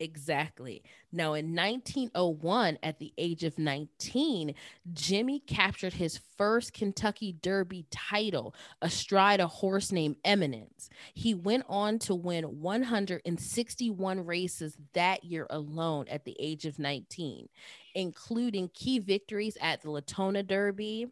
Exactly. 0.00 0.84
Now, 1.10 1.34
in 1.34 1.56
1901, 1.56 2.78
at 2.84 3.00
the 3.00 3.12
age 3.18 3.42
of 3.42 3.58
19, 3.58 4.54
Jimmy 4.92 5.40
captured 5.40 5.94
his 5.94 6.20
first 6.36 6.72
Kentucky 6.72 7.32
Derby 7.32 7.84
title 7.90 8.54
astride 8.80 9.40
a 9.40 9.48
horse 9.48 9.90
named 9.90 10.16
Eminence. 10.24 10.88
He 11.14 11.34
went 11.34 11.64
on 11.68 11.98
to 12.00 12.14
win 12.14 12.60
161 12.60 14.24
races 14.24 14.76
that 14.92 15.24
year 15.24 15.48
alone 15.50 16.06
at 16.08 16.24
the 16.24 16.36
age 16.38 16.64
of 16.64 16.78
19, 16.78 17.48
including 17.96 18.70
key 18.72 19.00
victories 19.00 19.56
at 19.60 19.82
the 19.82 19.88
Latonia 19.88 20.46
Derby, 20.46 21.08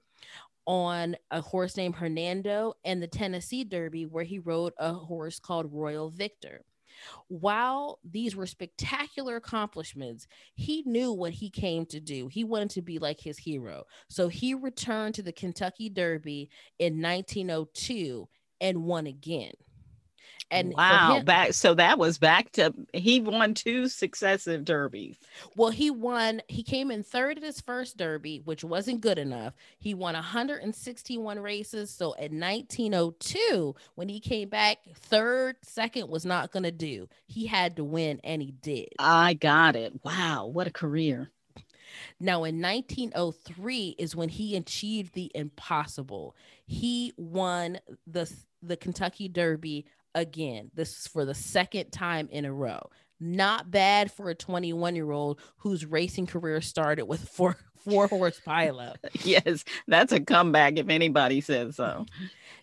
on 0.67 1.17
a 1.31 1.41
horse 1.41 1.77
named 1.77 1.97
Hernando 1.97 2.75
and 2.85 3.03
the 3.03 3.07
Tennessee 3.07 3.65
Derby, 3.65 4.07
where 4.07 4.25
he 4.25 4.39
rode 4.39 4.73
a 4.79 4.93
horse 4.93 5.39
called 5.39 5.73
Royal 5.73 6.11
Victor. 6.11 6.65
While 7.29 7.99
these 8.05 8.35
were 8.35 8.47
spectacular 8.47 9.37
accomplishments, 9.37 10.27
he 10.55 10.83
knew 10.87 11.13
what 11.13 11.33
he 11.33 11.51
came 11.51 11.87
to 11.87 12.01
do. 12.01 12.29
He 12.29 12.45
wanted 12.45 12.71
to 12.71 12.83
be 12.83 12.99
like 12.99 13.21
his 13.21 13.39
hero. 13.39 13.85
So 14.09 14.29
he 14.29 14.55
returned 14.55 15.15
to 15.17 15.23
the 15.23 15.33
Kentucky 15.33 15.89
Derby 15.89 16.49
in 16.79 17.01
1902 17.01 18.29
and 18.61 18.85
won 18.85 19.07
again. 19.07 19.53
And 20.51 20.75
wow, 20.75 21.17
him, 21.17 21.25
back 21.25 21.55
so 21.55 21.75
that 21.75 21.99
was 21.99 22.19
back 22.19 22.53
to 22.53 22.73
he 22.93 23.21
won 23.21 23.53
two 23.53 23.89
successive 23.89 24.65
derbies. 24.65 25.17
Well, 25.57 25.71
he 25.71 25.91
won, 25.91 26.41
he 26.47 26.63
came 26.63 26.93
in 26.93 27.03
third 27.03 27.39
at 27.39 27.43
his 27.43 27.61
first 27.61 27.97
derby, 27.97 28.43
which 28.45 28.63
wasn't 28.63 29.01
good 29.01 29.19
enough. 29.19 29.55
He 29.79 29.93
won 29.93 30.15
161 30.15 31.41
races. 31.41 31.91
So 31.91 32.15
at 32.15 32.31
1902, 32.31 33.75
when 33.97 34.09
he 34.09 34.21
came 34.21 34.49
back, 34.49 34.79
third, 34.95 35.57
second 35.63 36.09
was 36.09 36.25
not 36.25 36.53
gonna 36.53 36.71
do. 36.71 37.09
He 37.27 37.47
had 37.47 37.75
to 37.77 37.85
win, 37.85 38.21
and 38.23 38.41
he 38.41 38.53
did. 38.53 38.91
I 39.01 39.35
got 39.35 39.75
it. 39.75 39.99
Wow, 40.05 40.47
what 40.47 40.69
a 40.69 40.73
career. 40.73 41.33
Now, 42.21 42.45
in 42.45 42.61
1903 42.61 43.97
is 43.99 44.15
when 44.15 44.29
he 44.29 44.57
achieved 44.57 45.15
the 45.15 45.31
impossible. 45.35 46.37
He 46.67 47.13
won 47.17 47.79
the 48.07 48.31
the 48.63 48.77
Kentucky 48.77 49.29
Derby 49.29 49.87
again. 50.17 50.71
This 50.75 50.99
is 50.99 51.07
for 51.07 51.25
the 51.25 51.35
second 51.35 51.93
time 51.93 52.29
in 52.33 52.45
a 52.45 52.53
row. 52.53 52.91
Not 53.21 53.71
bad 53.71 54.11
for 54.11 54.29
a 54.31 54.35
21 54.35 54.97
year 54.97 55.13
old 55.13 55.41
whose 55.59 55.87
racing 55.87 56.27
career 56.27 56.61
started 56.61 57.05
with 57.05 57.29
four 57.29 57.57
four 57.85 58.09
horse 58.09 58.41
pileup. 58.45 58.97
yes, 59.25 59.65
that's 59.87 60.13
a 60.13 60.19
comeback 60.19 60.77
if 60.77 60.89
anybody 60.89 61.41
says 61.41 61.77
so. 61.77 62.05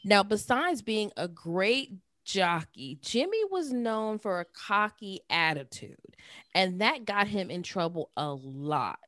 Now, 0.04 0.22
besides 0.22 0.82
being 0.82 1.14
a 1.16 1.30
great 1.30 1.94
jockey, 2.24 2.98
Jimmy 3.02 3.44
was 3.52 3.72
known 3.72 4.20
for 4.20 4.40
a 4.40 4.46
cocky 4.46 5.22
attitude, 5.30 6.16
and 6.54 6.82
that 6.82 7.06
got 7.06 7.28
him 7.28 7.50
in 7.50 7.64
trouble 7.64 8.10
a 8.18 8.34
lot. 8.34 9.00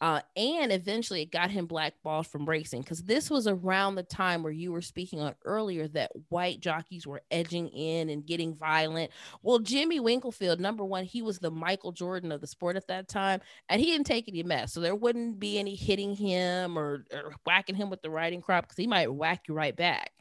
Uh, 0.00 0.20
and 0.36 0.72
eventually 0.72 1.22
it 1.22 1.30
got 1.30 1.50
him 1.50 1.66
blackballed 1.66 2.26
from 2.26 2.48
racing 2.48 2.82
because 2.82 3.02
this 3.02 3.30
was 3.30 3.46
around 3.46 3.94
the 3.94 4.02
time 4.02 4.42
where 4.42 4.52
you 4.52 4.72
were 4.72 4.82
speaking 4.82 5.20
on 5.20 5.34
earlier 5.44 5.88
that 5.88 6.10
white 6.28 6.60
jockeys 6.60 7.06
were 7.06 7.22
edging 7.30 7.68
in 7.68 8.08
and 8.08 8.26
getting 8.26 8.54
violent. 8.54 9.10
Well, 9.42 9.58
Jimmy 9.58 10.00
Winklefield, 10.00 10.60
number 10.60 10.84
one, 10.84 11.04
he 11.04 11.22
was 11.22 11.38
the 11.38 11.50
Michael 11.50 11.92
Jordan 11.92 12.32
of 12.32 12.40
the 12.40 12.46
sport 12.46 12.76
at 12.76 12.86
that 12.88 13.08
time, 13.08 13.40
and 13.68 13.80
he 13.80 13.90
didn't 13.90 14.06
take 14.06 14.28
any 14.28 14.42
mess. 14.42 14.72
So 14.72 14.80
there 14.80 14.94
wouldn't 14.94 15.38
be 15.38 15.58
any 15.58 15.74
hitting 15.74 16.14
him 16.14 16.78
or, 16.78 17.04
or 17.12 17.34
whacking 17.44 17.74
him 17.74 17.90
with 17.90 18.02
the 18.02 18.10
riding 18.10 18.40
crop 18.40 18.64
because 18.64 18.76
he 18.76 18.86
might 18.86 19.12
whack 19.12 19.42
you 19.48 19.54
right 19.54 19.76
back. 19.76 20.12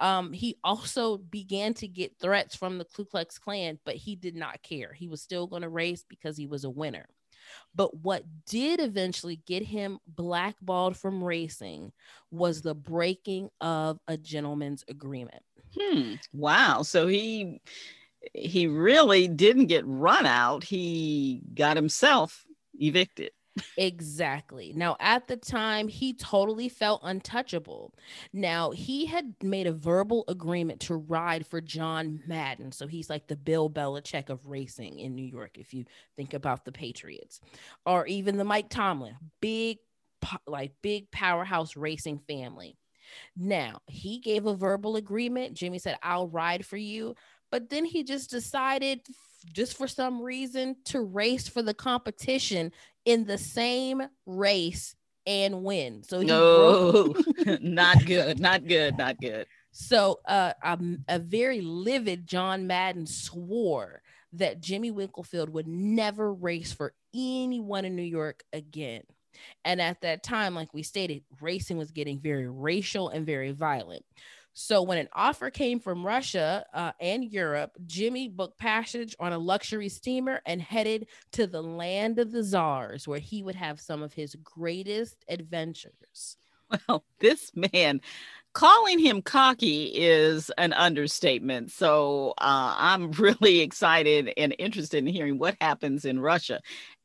Um, 0.00 0.32
he 0.32 0.56
also 0.64 1.18
began 1.18 1.74
to 1.74 1.88
get 1.88 2.18
threats 2.20 2.54
from 2.56 2.78
the 2.78 2.84
Ku 2.84 3.04
Klux 3.04 3.38
Klan, 3.38 3.78
but 3.84 3.96
he 3.96 4.16
did 4.16 4.36
not 4.36 4.62
care. 4.62 4.92
He 4.92 5.08
was 5.08 5.22
still 5.22 5.46
going 5.46 5.62
to 5.62 5.68
race 5.68 6.04
because 6.08 6.36
he 6.36 6.46
was 6.46 6.64
a 6.64 6.70
winner. 6.70 7.06
But 7.74 7.96
what 7.96 8.24
did 8.46 8.80
eventually 8.80 9.40
get 9.46 9.62
him 9.62 9.98
blackballed 10.06 10.96
from 10.96 11.22
racing 11.24 11.92
was 12.30 12.62
the 12.62 12.74
breaking 12.74 13.50
of 13.60 13.98
a 14.06 14.16
gentleman's 14.16 14.84
agreement. 14.88 15.42
Hmm. 15.78 16.14
Wow. 16.32 16.82
So 16.82 17.06
he 17.06 17.60
he 18.34 18.66
really 18.68 19.26
didn't 19.26 19.66
get 19.66 19.86
run 19.86 20.26
out. 20.26 20.64
He 20.64 21.42
got 21.54 21.76
himself 21.76 22.44
evicted 22.74 23.32
exactly. 23.76 24.72
Now, 24.74 24.96
at 25.00 25.26
the 25.28 25.36
time, 25.36 25.88
he 25.88 26.14
totally 26.14 26.68
felt 26.68 27.00
untouchable. 27.04 27.94
Now, 28.32 28.70
he 28.70 29.06
had 29.06 29.34
made 29.42 29.66
a 29.66 29.72
verbal 29.72 30.24
agreement 30.28 30.80
to 30.82 30.96
ride 30.96 31.46
for 31.46 31.60
John 31.60 32.22
Madden. 32.26 32.72
So 32.72 32.86
he's 32.86 33.10
like 33.10 33.26
the 33.26 33.36
Bill 33.36 33.68
Belichick 33.68 34.30
of 34.30 34.46
racing 34.46 34.98
in 34.98 35.14
New 35.14 35.26
York, 35.26 35.58
if 35.58 35.74
you 35.74 35.84
think 36.16 36.34
about 36.34 36.64
the 36.64 36.72
Patriots, 36.72 37.40
or 37.84 38.06
even 38.06 38.36
the 38.36 38.44
Mike 38.44 38.68
Tomlin, 38.68 39.16
big, 39.40 39.78
like 40.46 40.72
big 40.82 41.10
powerhouse 41.10 41.76
racing 41.76 42.18
family. 42.26 42.76
Now, 43.36 43.80
he 43.86 44.18
gave 44.20 44.46
a 44.46 44.54
verbal 44.54 44.96
agreement. 44.96 45.54
Jimmy 45.54 45.78
said, 45.78 45.98
I'll 46.02 46.28
ride 46.28 46.64
for 46.64 46.76
you. 46.76 47.14
But 47.50 47.68
then 47.68 47.84
he 47.84 48.02
just 48.02 48.30
decided 48.30 49.00
just 49.52 49.76
for 49.76 49.86
some 49.86 50.22
reason 50.22 50.76
to 50.86 51.00
race 51.02 51.48
for 51.48 51.62
the 51.62 51.74
competition 51.74 52.72
in 53.04 53.24
the 53.24 53.38
same 53.38 54.02
race 54.26 54.94
and 55.26 55.62
win. 55.62 56.02
So 56.02 56.22
no, 56.22 57.14
not 57.60 58.04
good, 58.04 58.40
not 58.40 58.66
good, 58.66 58.96
not 58.98 59.20
good. 59.20 59.46
So 59.72 60.20
uh, 60.26 60.52
a, 60.62 60.78
a 61.08 61.18
very 61.18 61.60
livid 61.60 62.26
John 62.26 62.66
Madden 62.66 63.06
swore 63.06 64.02
that 64.34 64.60
Jimmy 64.60 64.90
Winklefield 64.90 65.50
would 65.50 65.66
never 65.66 66.32
race 66.32 66.72
for 66.72 66.94
anyone 67.14 67.84
in 67.84 67.96
New 67.96 68.02
York 68.02 68.44
again. 68.52 69.02
And 69.64 69.80
at 69.80 70.00
that 70.02 70.22
time, 70.22 70.54
like 70.54 70.72
we 70.74 70.82
stated, 70.82 71.22
racing 71.40 71.78
was 71.78 71.90
getting 71.90 72.18
very 72.20 72.48
racial 72.48 73.08
and 73.08 73.26
very 73.26 73.52
violent. 73.52 74.04
So 74.54 74.82
when 74.82 74.98
an 74.98 75.08
offer 75.12 75.50
came 75.50 75.80
from 75.80 76.06
Russia 76.06 76.64
uh, 76.74 76.92
and 77.00 77.24
Europe, 77.24 77.76
Jimmy 77.86 78.28
booked 78.28 78.58
passage 78.58 79.16
on 79.18 79.32
a 79.32 79.38
luxury 79.38 79.88
steamer 79.88 80.40
and 80.44 80.60
headed 80.60 81.06
to 81.32 81.46
the 81.46 81.62
land 81.62 82.18
of 82.18 82.32
the 82.32 82.42
czars, 82.42 83.08
where 83.08 83.18
he 83.18 83.42
would 83.42 83.54
have 83.54 83.80
some 83.80 84.02
of 84.02 84.12
his 84.12 84.34
greatest 84.42 85.24
adventures. 85.28 86.36
Well, 86.88 87.04
this 87.18 87.50
man 87.54 88.00
calling 88.52 88.98
him 88.98 89.22
cocky 89.22 89.84
is 89.94 90.50
an 90.58 90.72
understatement. 90.74 91.70
So 91.70 92.34
uh, 92.38 92.74
I'm 92.76 93.10
really 93.12 93.60
excited 93.60 94.32
and 94.36 94.54
interested 94.58 94.98
in 94.98 95.06
hearing 95.06 95.38
what 95.38 95.56
happens 95.60 96.04
in 96.04 96.20
Russia. 96.20 96.60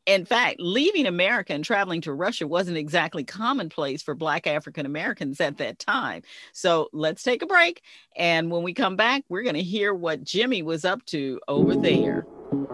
In 0.07 0.23
fact, 0.23 0.61
leaving 0.61 1.05
America 1.05 1.53
and 1.53 1.65
traveling 1.65 1.99
to 2.01 2.13
Russia 2.13 2.47
wasn't 2.47 2.77
exactly 2.77 3.25
commonplace 3.25 4.01
for 4.01 4.15
Black 4.15 4.47
African 4.47 4.85
Americans 4.85 5.41
at 5.41 5.57
that 5.57 5.79
time. 5.79 6.23
So 6.53 6.87
let's 6.93 7.23
take 7.23 7.41
a 7.41 7.45
break. 7.45 7.81
And 8.15 8.49
when 8.49 8.63
we 8.63 8.73
come 8.73 8.95
back, 8.95 9.25
we're 9.27 9.43
going 9.43 9.55
to 9.55 9.61
hear 9.61 9.93
what 9.93 10.23
Jimmy 10.23 10.63
was 10.63 10.85
up 10.85 11.05
to 11.07 11.41
over 11.49 11.75
there. 11.75 12.25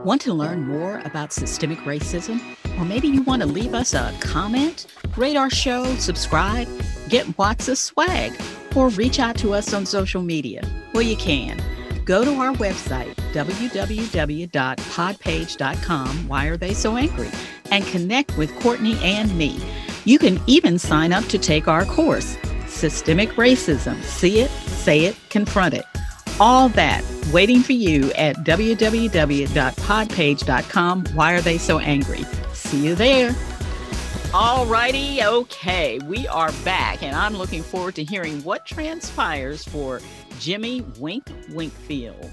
Want 0.05 0.21
to 0.21 0.33
learn 0.33 0.67
more 0.67 0.99
about 1.05 1.33
systemic 1.33 1.79
racism? 1.79 2.39
Or 2.77 2.85
maybe 2.85 3.07
you 3.07 3.23
want 3.23 3.41
to 3.41 3.47
leave 3.47 3.73
us 3.73 3.95
a 3.95 4.13
comment, 4.21 4.85
rate 5.17 5.35
our 5.35 5.49
show, 5.49 5.95
subscribe, 5.95 6.67
get 7.09 7.35
Watts 7.39 7.67
a 7.67 7.75
swag, 7.75 8.33
or 8.75 8.89
reach 8.89 9.19
out 9.19 9.37
to 9.37 9.55
us 9.55 9.73
on 9.73 9.87
social 9.87 10.21
media? 10.21 10.61
Well, 10.93 11.01
you 11.01 11.15
can. 11.15 11.59
Go 12.05 12.25
to 12.25 12.33
our 12.33 12.53
website, 12.53 13.13
www.podpage.com, 13.33 16.27
Why 16.27 16.47
Are 16.47 16.57
They 16.57 16.73
So 16.73 16.97
Angry, 16.97 17.29
and 17.71 17.85
connect 17.85 18.37
with 18.37 18.53
Courtney 18.59 18.97
and 19.01 19.33
me. 19.37 19.61
You 20.05 20.19
can 20.19 20.39
even 20.47 20.77
sign 20.77 21.13
up 21.13 21.23
to 21.25 21.37
take 21.37 21.67
our 21.67 21.85
course, 21.85 22.37
Systemic 22.67 23.29
Racism 23.31 24.01
See 24.03 24.39
It, 24.39 24.49
Say 24.51 25.05
It, 25.05 25.15
Confront 25.29 25.75
It. 25.75 25.85
All 26.39 26.69
that 26.69 27.03
waiting 27.31 27.61
for 27.61 27.73
you 27.73 28.11
at 28.13 28.37
www.podpage.com. 28.37 31.05
Why 31.13 31.33
are 31.33 31.41
they 31.41 31.57
so 31.57 31.79
angry? 31.79 32.23
See 32.53 32.85
you 32.85 32.95
there. 32.95 33.35
All 34.35 34.65
righty, 34.65 35.23
okay, 35.23 35.99
we 36.07 36.27
are 36.27 36.51
back, 36.65 37.03
and 37.03 37.15
I'm 37.15 37.35
looking 37.35 37.61
forward 37.61 37.93
to 37.93 38.03
hearing 38.03 38.43
what 38.43 38.65
transpires 38.65 39.63
for 39.63 40.01
Jimmy 40.39 40.81
Wink 40.97 41.31
Winkfield. 41.51 42.31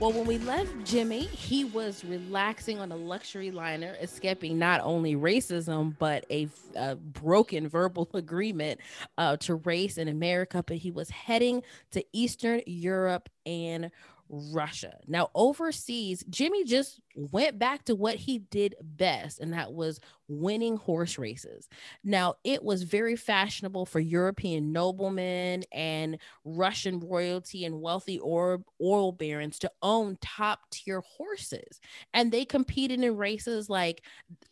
Well, 0.00 0.12
when 0.12 0.26
we 0.26 0.36
left 0.36 0.70
Jimmy, 0.84 1.20
he 1.22 1.64
was 1.64 2.04
relaxing 2.04 2.78
on 2.78 2.92
a 2.92 2.96
luxury 2.96 3.50
liner, 3.50 3.96
escaping 4.02 4.58
not 4.58 4.82
only 4.84 5.16
racism, 5.16 5.96
but 5.98 6.26
a, 6.30 6.46
a 6.76 6.96
broken 6.96 7.68
verbal 7.68 8.10
agreement 8.14 8.78
uh, 9.16 9.38
to 9.38 9.54
race 9.54 9.96
in 9.96 10.08
America. 10.08 10.62
But 10.62 10.76
he 10.76 10.90
was 10.90 11.08
heading 11.08 11.62
to 11.92 12.04
Eastern 12.12 12.60
Europe 12.66 13.30
and 13.46 13.90
Russia. 14.28 14.96
Now, 15.06 15.30
overseas, 15.34 16.24
Jimmy 16.28 16.64
just 16.64 17.00
went 17.14 17.58
back 17.58 17.84
to 17.86 17.94
what 17.94 18.16
he 18.16 18.38
did 18.38 18.74
best, 18.80 19.40
and 19.40 19.52
that 19.52 19.72
was 19.72 20.00
winning 20.28 20.76
horse 20.76 21.18
races. 21.18 21.68
Now, 22.04 22.34
it 22.44 22.62
was 22.62 22.82
very 22.82 23.16
fashionable 23.16 23.86
for 23.86 23.98
European 23.98 24.72
noblemen 24.72 25.64
and 25.72 26.18
Russian 26.44 27.00
royalty 27.00 27.64
and 27.64 27.80
wealthy 27.80 28.20
oil, 28.20 28.62
oil 28.80 29.12
barons 29.12 29.58
to 29.60 29.72
own 29.82 30.18
top 30.20 30.60
tier 30.70 31.02
horses. 31.16 31.80
And 32.12 32.30
they 32.30 32.44
competed 32.44 33.02
in 33.02 33.16
races 33.16 33.70
like 33.70 34.02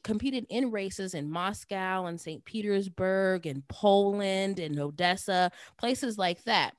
competed 0.02 0.46
in 0.48 0.70
races 0.70 1.14
in 1.14 1.30
Moscow 1.30 2.06
and 2.06 2.20
St. 2.20 2.44
Petersburg 2.44 3.46
and 3.46 3.66
Poland 3.68 4.58
and 4.58 4.78
Odessa, 4.78 5.50
places 5.78 6.18
like 6.18 6.42
that. 6.44 6.74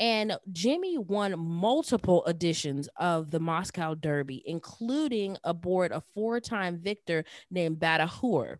And 0.00 0.36
Jimmy 0.52 0.96
won 0.96 1.38
multiple 1.38 2.24
editions 2.26 2.88
of 2.96 3.30
the 3.30 3.40
Moscow 3.40 3.94
Derby, 3.94 4.42
including 4.46 5.36
aboard 5.42 5.90
a 5.90 6.02
four 6.14 6.40
time 6.40 6.78
victor 6.78 7.24
named 7.50 7.78
Bahadur. 7.78 8.58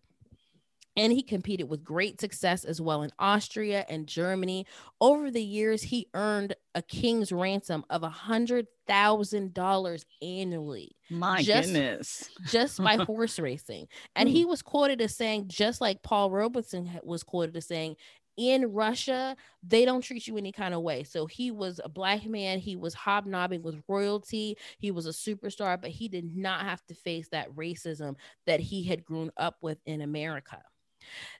And 0.97 1.13
he 1.13 1.23
competed 1.23 1.69
with 1.69 1.81
great 1.81 2.19
success 2.19 2.65
as 2.65 2.81
well 2.81 3.03
in 3.03 3.11
Austria 3.17 3.85
and 3.87 4.05
Germany. 4.05 4.65
Over 4.99 5.31
the 5.31 5.41
years, 5.41 5.81
he 5.81 6.09
earned 6.13 6.55
a 6.75 6.81
king's 6.81 7.31
ransom 7.31 7.85
of 7.89 8.03
a 8.03 8.09
hundred 8.09 8.67
thousand 8.85 9.53
dollars 9.53 10.05
annually. 10.21 10.97
My 11.09 11.41
just, 11.41 11.69
goodness. 11.69 12.29
just 12.47 12.83
by 12.83 12.97
horse 13.05 13.39
racing. 13.39 13.87
And 14.15 14.27
hmm. 14.27 14.35
he 14.35 14.43
was 14.43 14.61
quoted 14.61 14.99
as 14.99 15.15
saying, 15.15 15.45
just 15.47 15.79
like 15.79 16.01
Paul 16.01 16.31
Robeson 16.31 16.89
was 17.03 17.23
quoted 17.23 17.55
as 17.55 17.65
saying, 17.65 17.95
in 18.39 18.71
Russia, 18.71 19.35
they 19.61 19.83
don't 19.83 20.01
treat 20.01 20.25
you 20.25 20.37
any 20.37 20.53
kind 20.53 20.73
of 20.73 20.81
way. 20.81 21.03
So 21.03 21.25
he 21.25 21.51
was 21.51 21.81
a 21.83 21.89
black 21.89 22.25
man, 22.25 22.59
he 22.59 22.77
was 22.77 22.93
hobnobbing 22.93 23.61
with 23.61 23.83
royalty, 23.89 24.57
he 24.77 24.91
was 24.91 25.05
a 25.05 25.09
superstar, 25.09 25.79
but 25.79 25.89
he 25.89 26.07
did 26.07 26.35
not 26.35 26.61
have 26.61 26.85
to 26.87 26.95
face 26.95 27.27
that 27.29 27.53
racism 27.53 28.15
that 28.47 28.61
he 28.61 28.83
had 28.83 29.03
grown 29.03 29.29
up 29.35 29.57
with 29.61 29.79
in 29.85 29.99
America. 30.01 30.61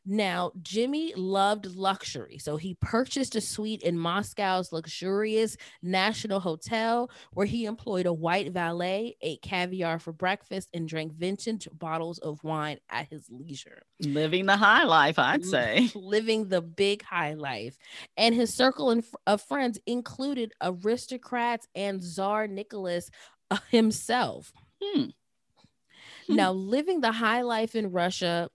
Now, 0.05 0.51
Jimmy 0.61 1.13
loved 1.15 1.65
luxury, 1.67 2.37
so 2.37 2.57
he 2.57 2.75
purchased 2.81 3.35
a 3.35 3.41
suite 3.41 3.83
in 3.83 3.97
Moscow's 3.97 4.71
luxurious 4.71 5.57
National 5.81 6.39
Hotel 6.39 7.09
where 7.33 7.45
he 7.45 7.65
employed 7.65 8.05
a 8.05 8.13
white 8.13 8.51
valet, 8.51 9.17
ate 9.21 9.41
caviar 9.41 9.99
for 9.99 10.11
breakfast, 10.11 10.69
and 10.73 10.87
drank 10.87 11.13
vintage 11.13 11.67
bottles 11.73 12.17
of 12.19 12.43
wine 12.43 12.77
at 12.89 13.07
his 13.09 13.27
leisure. 13.29 13.83
Living 14.01 14.45
the 14.45 14.57
high 14.57 14.85
life, 14.85 15.19
I'd 15.19 15.45
say. 15.45 15.91
Living 15.95 16.49
the 16.49 16.61
big 16.61 17.03
high 17.03 17.33
life. 17.33 17.77
And 18.17 18.33
his 18.33 18.53
circle 18.53 19.01
of 19.27 19.41
friends 19.41 19.79
included 19.85 20.53
aristocrats 20.61 21.67
and 21.75 22.01
Tsar 22.01 22.47
Nicholas 22.47 23.11
uh, 23.51 23.57
himself. 23.69 24.51
Hmm. 24.81 25.05
Now, 26.29 26.51
living 26.51 27.01
the 27.01 27.11
high 27.11 27.41
life 27.41 27.75
in 27.75 27.91
Russia 27.91 28.49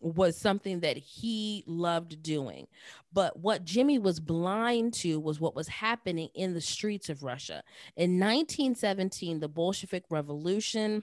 was 0.00 0.36
something 0.36 0.80
that 0.80 0.96
he 0.96 1.64
loved 1.66 2.22
doing. 2.22 2.66
But 3.12 3.38
what 3.38 3.64
Jimmy 3.64 3.98
was 3.98 4.20
blind 4.20 4.94
to 4.94 5.18
was 5.18 5.40
what 5.40 5.56
was 5.56 5.68
happening 5.68 6.28
in 6.34 6.54
the 6.54 6.60
streets 6.60 7.08
of 7.08 7.22
Russia. 7.22 7.62
In 7.96 8.18
1917, 8.18 9.40
the 9.40 9.48
Bolshevik 9.48 10.04
Revolution 10.10 11.02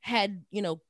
had, 0.00 0.44
you 0.50 0.62
know, 0.62 0.80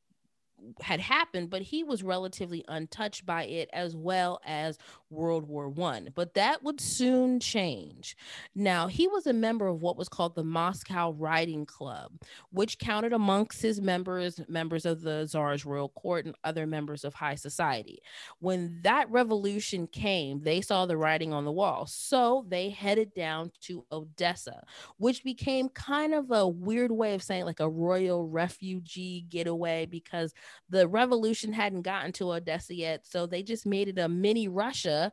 had 0.80 1.00
happened, 1.00 1.50
but 1.50 1.62
he 1.62 1.82
was 1.84 2.02
relatively 2.02 2.64
untouched 2.68 3.26
by 3.26 3.44
it 3.44 3.68
as 3.72 3.94
well 3.94 4.40
as 4.44 4.78
World 5.14 5.48
War 5.48 5.68
One. 5.68 6.10
But 6.14 6.34
that 6.34 6.62
would 6.62 6.80
soon 6.80 7.40
change. 7.40 8.16
Now, 8.54 8.86
he 8.86 9.08
was 9.08 9.26
a 9.26 9.32
member 9.32 9.66
of 9.66 9.80
what 9.80 9.96
was 9.96 10.08
called 10.08 10.34
the 10.34 10.44
Moscow 10.44 11.12
Riding 11.12 11.66
Club, 11.66 12.12
which 12.50 12.78
counted 12.78 13.12
amongst 13.12 13.62
his 13.62 13.80
members 13.80 14.40
members 14.48 14.84
of 14.84 15.02
the 15.02 15.26
Tsar's 15.26 15.64
royal 15.64 15.88
court 15.90 16.26
and 16.26 16.34
other 16.44 16.66
members 16.66 17.04
of 17.04 17.14
high 17.14 17.34
society. 17.34 18.00
When 18.40 18.80
that 18.82 19.10
revolution 19.10 19.86
came, 19.86 20.42
they 20.42 20.60
saw 20.60 20.86
the 20.86 20.96
writing 20.96 21.32
on 21.32 21.44
the 21.44 21.52
wall. 21.52 21.86
So 21.86 22.44
they 22.48 22.70
headed 22.70 23.14
down 23.14 23.52
to 23.62 23.84
Odessa, 23.92 24.62
which 24.98 25.24
became 25.24 25.68
kind 25.68 26.14
of 26.14 26.30
a 26.30 26.46
weird 26.46 26.90
way 26.90 27.14
of 27.14 27.22
saying 27.22 27.44
like 27.44 27.60
a 27.60 27.68
royal 27.68 28.26
refugee 28.26 29.26
getaway 29.28 29.86
because 29.86 30.32
the 30.68 30.88
revolution 30.88 31.52
hadn't 31.52 31.82
gotten 31.82 32.12
to 32.12 32.32
Odessa 32.32 32.74
yet. 32.74 33.06
So 33.06 33.26
they 33.26 33.42
just 33.42 33.66
made 33.66 33.88
it 33.88 33.98
a 33.98 34.08
mini 34.08 34.48
Russia 34.48 35.03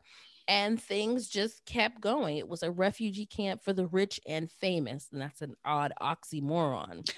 and 0.47 0.81
things 0.81 1.27
just 1.27 1.65
kept 1.65 2.01
going. 2.01 2.37
It 2.37 2.47
was 2.47 2.63
a 2.63 2.71
refugee 2.71 3.25
camp 3.25 3.63
for 3.63 3.73
the 3.73 3.87
rich 3.87 4.19
and 4.27 4.51
famous, 4.51 5.07
and 5.11 5.21
that's 5.21 5.41
an 5.41 5.55
odd 5.63 5.93
oxymoron. 6.01 7.09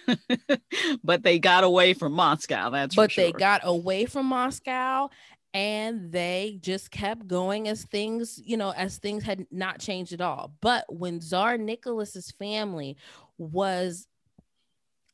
but 1.04 1.24
they 1.24 1.40
got 1.40 1.64
away 1.64 1.94
from 1.94 2.14
Moscow. 2.14 2.70
That's 2.70 2.96
but 2.96 3.12
they 3.16 3.32
got 3.32 3.62
away 3.64 4.06
from 4.06 4.28
Moscow, 4.28 5.10
and 5.54 6.12
they 6.12 6.60
just 6.62 6.92
kept 6.92 7.28
going 7.28 7.68
as 7.68 7.84
things, 7.86 8.40
you 8.44 8.58
know, 8.58 8.72
as 8.72 8.98
things 8.98 9.24
had 9.24 9.46
not 9.52 9.80
changed 9.80 10.14
at 10.14 10.22
all. 10.22 10.54
But 10.62 10.86
when 10.90 11.20
Tsar 11.20 11.58
Nicholas's 11.58 12.32
family 12.32 12.98
was 13.38 14.08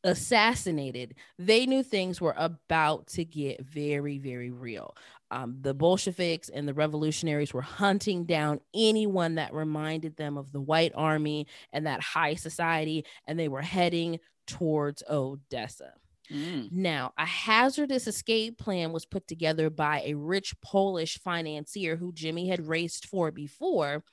assassinated, 0.04 1.16
they 1.38 1.66
knew 1.66 1.84
things 1.84 2.22
were 2.22 2.36
about 2.38 3.08
to 3.08 3.26
get 3.26 3.64
very, 3.64 4.18
very 4.18 4.52
real. 4.52 4.96
Um, 5.32 5.58
the 5.62 5.74
Bolsheviks 5.74 6.50
and 6.50 6.68
the 6.68 6.74
revolutionaries 6.74 7.54
were 7.54 7.62
hunting 7.62 8.26
down 8.26 8.62
anyone 8.74 9.36
that 9.36 9.54
reminded 9.54 10.16
them 10.16 10.38
of 10.38 10.52
the 10.52 10.62
white 10.62 10.92
army 10.96 11.48
and 11.72 11.86
that 11.86 12.02
high 12.02 12.36
society, 12.36 13.06
and 13.28 13.40
they 13.40 13.48
were 13.48 13.62
heading 13.62 14.20
towards 14.48 15.04
Odessa. 15.10 15.94
Mm. 16.32 16.72
Now, 16.72 17.14
a 17.18 17.26
hazardous 17.26 18.08
escape 18.08 18.58
plan 18.58 18.92
was 18.92 19.06
put 19.06 19.28
together 19.28 19.70
by 19.70 20.04
a 20.06 20.14
rich 20.14 20.54
Polish 20.62 21.20
financier 21.20 21.96
who 21.96 22.14
Jimmy 22.14 22.48
had 22.48 22.68
raced 22.68 23.08
for 23.08 23.32
before, 23.32 24.04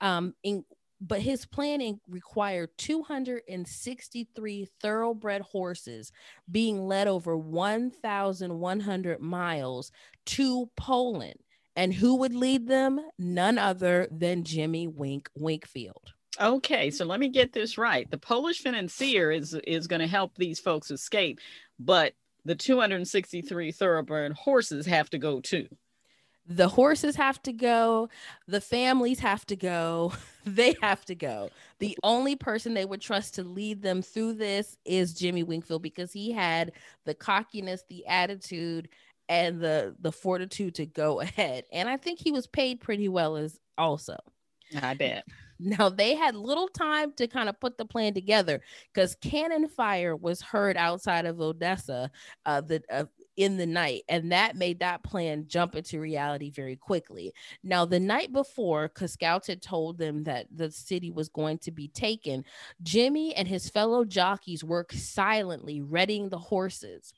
um, 0.00 0.34
in 0.42 0.64
but 1.00 1.20
his 1.20 1.46
planning 1.46 2.00
required 2.08 2.70
263 2.78 4.68
thoroughbred 4.80 5.42
horses 5.42 6.12
being 6.50 6.86
led 6.86 7.08
over 7.08 7.36
1,100 7.36 9.20
miles 9.20 9.92
to 10.26 10.70
Poland. 10.76 11.38
And 11.76 11.92
who 11.92 12.16
would 12.16 12.34
lead 12.34 12.68
them? 12.68 13.00
None 13.18 13.58
other 13.58 14.08
than 14.10 14.44
Jimmy 14.44 14.86
Wink 14.86 15.28
Winkfield. 15.34 16.12
Okay, 16.40 16.90
so 16.90 17.04
let 17.04 17.20
me 17.20 17.28
get 17.28 17.52
this 17.52 17.78
right. 17.78 18.10
The 18.10 18.18
Polish 18.18 18.60
financier 18.60 19.30
is 19.30 19.54
is 19.66 19.86
going 19.86 20.00
to 20.00 20.06
help 20.06 20.34
these 20.36 20.58
folks 20.58 20.90
escape, 20.90 21.40
but 21.78 22.14
the 22.44 22.54
263 22.54 23.72
thoroughbred 23.72 24.32
horses 24.32 24.86
have 24.86 25.10
to 25.10 25.18
go 25.18 25.40
too. 25.40 25.68
The 26.46 26.68
horses 26.68 27.16
have 27.16 27.42
to 27.44 27.52
go, 27.52 28.10
the 28.46 28.60
families 28.60 29.18
have 29.20 29.46
to 29.46 29.56
go, 29.56 30.12
they 30.44 30.76
have 30.82 31.04
to 31.06 31.14
go. 31.14 31.50
The 31.78 31.96
only 32.02 32.36
person 32.36 32.74
they 32.74 32.84
would 32.84 33.00
trust 33.00 33.34
to 33.36 33.42
lead 33.42 33.82
them 33.82 34.02
through 34.02 34.34
this 34.34 34.76
is 34.84 35.14
Jimmy 35.14 35.42
Winkfield 35.42 35.82
because 35.82 36.12
he 36.12 36.32
had 36.32 36.72
the 37.06 37.14
cockiness, 37.14 37.84
the 37.88 38.06
attitude, 38.06 38.88
and 39.28 39.60
the 39.60 39.96
the 40.00 40.12
fortitude 40.12 40.74
to 40.76 40.86
go 40.86 41.20
ahead. 41.22 41.64
And 41.72 41.88
I 41.88 41.96
think 41.96 42.18
he 42.18 42.30
was 42.30 42.46
paid 42.46 42.80
pretty 42.80 43.08
well 43.08 43.36
as 43.36 43.58
also. 43.78 44.16
I 44.82 44.94
bet. 44.94 45.24
Now 45.58 45.88
they 45.88 46.14
had 46.14 46.34
little 46.34 46.68
time 46.68 47.12
to 47.16 47.26
kind 47.26 47.48
of 47.48 47.60
put 47.60 47.78
the 47.78 47.84
plan 47.84 48.12
together 48.12 48.60
because 48.92 49.14
cannon 49.16 49.68
fire 49.68 50.16
was 50.16 50.42
heard 50.42 50.76
outside 50.76 51.26
of 51.26 51.40
Odessa 51.40 52.10
uh, 52.44 52.60
the, 52.60 52.82
uh, 52.90 53.04
in 53.36 53.56
the 53.56 53.66
night, 53.66 54.02
and 54.08 54.32
that 54.32 54.56
made 54.56 54.80
that 54.80 55.02
plan 55.02 55.46
jump 55.48 55.74
into 55.74 56.00
reality 56.00 56.50
very 56.50 56.76
quickly. 56.76 57.32
Now, 57.62 57.84
the 57.84 58.00
night 58.00 58.32
before, 58.32 58.88
because 58.88 59.12
scouts 59.12 59.46
had 59.48 59.62
told 59.62 59.98
them 59.98 60.24
that 60.24 60.46
the 60.54 60.70
city 60.70 61.10
was 61.10 61.28
going 61.28 61.58
to 61.58 61.70
be 61.70 61.88
taken, 61.88 62.44
Jimmy 62.82 63.34
and 63.34 63.48
his 63.48 63.68
fellow 63.68 64.04
jockeys 64.04 64.62
worked 64.62 64.94
silently, 64.94 65.80
readying 65.80 66.28
the 66.28 66.38
horses 66.38 67.12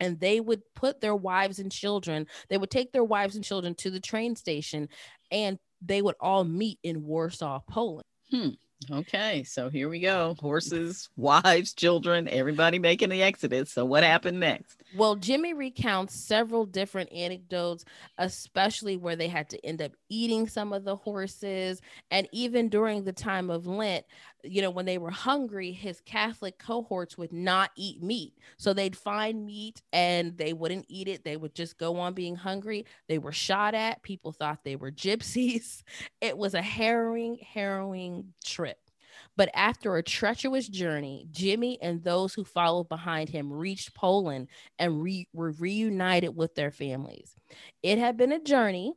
and 0.00 0.20
they 0.20 0.40
would 0.40 0.62
put 0.74 1.00
their 1.00 1.16
wives 1.16 1.58
and 1.58 1.72
children 1.72 2.26
they 2.48 2.58
would 2.58 2.70
take 2.70 2.92
their 2.92 3.04
wives 3.04 3.34
and 3.34 3.44
children 3.44 3.74
to 3.74 3.90
the 3.90 4.00
train 4.00 4.36
station 4.36 4.88
and 5.30 5.58
they 5.82 6.02
would 6.02 6.14
all 6.20 6.44
meet 6.44 6.78
in 6.82 7.04
warsaw 7.04 7.60
poland 7.68 8.04
hmm. 8.30 8.50
Okay, 8.90 9.42
so 9.42 9.68
here 9.68 9.88
we 9.88 9.98
go. 10.00 10.36
Horses, 10.38 11.08
wives, 11.16 11.74
children, 11.74 12.28
everybody 12.28 12.78
making 12.78 13.10
the 13.10 13.22
exodus. 13.22 13.72
So 13.72 13.84
what 13.84 14.04
happened 14.04 14.38
next? 14.38 14.82
Well, 14.96 15.16
Jimmy 15.16 15.52
recounts 15.52 16.14
several 16.14 16.64
different 16.64 17.12
anecdotes, 17.12 17.84
especially 18.18 18.96
where 18.96 19.16
they 19.16 19.28
had 19.28 19.50
to 19.50 19.66
end 19.66 19.82
up 19.82 19.92
eating 20.08 20.48
some 20.48 20.72
of 20.72 20.84
the 20.84 20.96
horses. 20.96 21.82
And 22.10 22.28
even 22.32 22.68
during 22.68 23.04
the 23.04 23.12
time 23.12 23.50
of 23.50 23.66
Lent, 23.66 24.06
you 24.44 24.62
know, 24.62 24.70
when 24.70 24.86
they 24.86 24.98
were 24.98 25.10
hungry, 25.10 25.72
his 25.72 26.00
Catholic 26.00 26.58
cohorts 26.58 27.18
would 27.18 27.32
not 27.32 27.70
eat 27.76 28.02
meat. 28.02 28.34
So 28.56 28.72
they'd 28.72 28.96
find 28.96 29.44
meat 29.44 29.82
and 29.92 30.36
they 30.36 30.52
wouldn't 30.52 30.86
eat 30.88 31.08
it. 31.08 31.24
They 31.24 31.36
would 31.36 31.54
just 31.54 31.78
go 31.78 31.98
on 31.98 32.14
being 32.14 32.36
hungry. 32.36 32.86
They 33.08 33.18
were 33.18 33.32
shot 33.32 33.74
at. 33.74 34.02
People 34.02 34.32
thought 34.32 34.64
they 34.64 34.76
were 34.76 34.90
gypsies. 34.92 35.82
It 36.20 36.36
was 36.36 36.54
a 36.54 36.62
harrowing, 36.62 37.38
harrowing 37.52 38.32
trip. 38.44 38.78
But 39.36 39.50
after 39.54 39.96
a 39.96 40.02
treacherous 40.02 40.68
journey, 40.68 41.26
Jimmy 41.30 41.78
and 41.80 42.02
those 42.02 42.34
who 42.34 42.44
followed 42.44 42.88
behind 42.88 43.28
him 43.28 43.52
reached 43.52 43.94
Poland 43.94 44.48
and 44.78 45.02
re- 45.02 45.28
were 45.32 45.52
reunited 45.52 46.36
with 46.36 46.54
their 46.54 46.70
families. 46.70 47.34
It 47.82 47.98
had 47.98 48.16
been 48.16 48.32
a 48.32 48.40
journey 48.40 48.94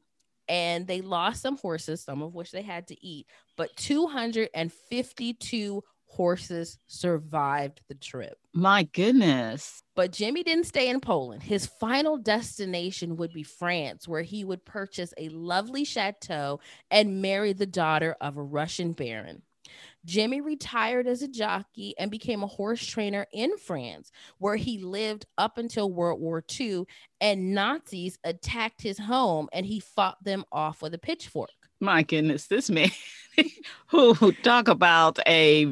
and 0.51 0.85
they 0.85 0.99
lost 0.99 1.41
some 1.41 1.57
horses, 1.57 2.03
some 2.03 2.21
of 2.21 2.35
which 2.35 2.51
they 2.51 2.61
had 2.61 2.85
to 2.87 3.05
eat, 3.05 3.25
but 3.55 3.73
252 3.77 5.81
horses 6.07 6.77
survived 6.87 7.79
the 7.87 7.95
trip. 7.95 8.37
My 8.53 8.83
goodness. 8.83 9.81
But 9.95 10.11
Jimmy 10.11 10.43
didn't 10.43 10.65
stay 10.65 10.89
in 10.89 10.99
Poland. 10.99 11.41
His 11.41 11.67
final 11.79 12.17
destination 12.17 13.15
would 13.15 13.31
be 13.31 13.43
France, 13.43 14.09
where 14.09 14.23
he 14.23 14.43
would 14.43 14.65
purchase 14.65 15.13
a 15.17 15.29
lovely 15.29 15.85
chateau 15.85 16.59
and 16.91 17.21
marry 17.21 17.53
the 17.53 17.65
daughter 17.65 18.17
of 18.19 18.35
a 18.35 18.43
Russian 18.43 18.91
baron. 18.91 19.43
Jimmy 20.05 20.41
retired 20.41 21.07
as 21.07 21.21
a 21.21 21.27
jockey 21.27 21.93
and 21.97 22.09
became 22.09 22.43
a 22.43 22.47
horse 22.47 22.85
trainer 22.85 23.27
in 23.31 23.57
France, 23.57 24.11
where 24.37 24.55
he 24.55 24.79
lived 24.79 25.25
up 25.37 25.57
until 25.57 25.91
World 25.91 26.19
War 26.19 26.43
II. 26.59 26.85
And 27.19 27.53
Nazis 27.53 28.17
attacked 28.23 28.81
his 28.81 28.97
home 28.97 29.47
and 29.53 29.65
he 29.65 29.79
fought 29.79 30.23
them 30.23 30.43
off 30.51 30.81
with 30.81 30.93
a 30.93 30.97
pitchfork. 30.97 31.49
My 31.79 32.03
goodness, 32.03 32.45
this 32.45 32.69
man 32.69 32.91
who 33.87 34.31
talk 34.43 34.67
about 34.67 35.17
a 35.27 35.63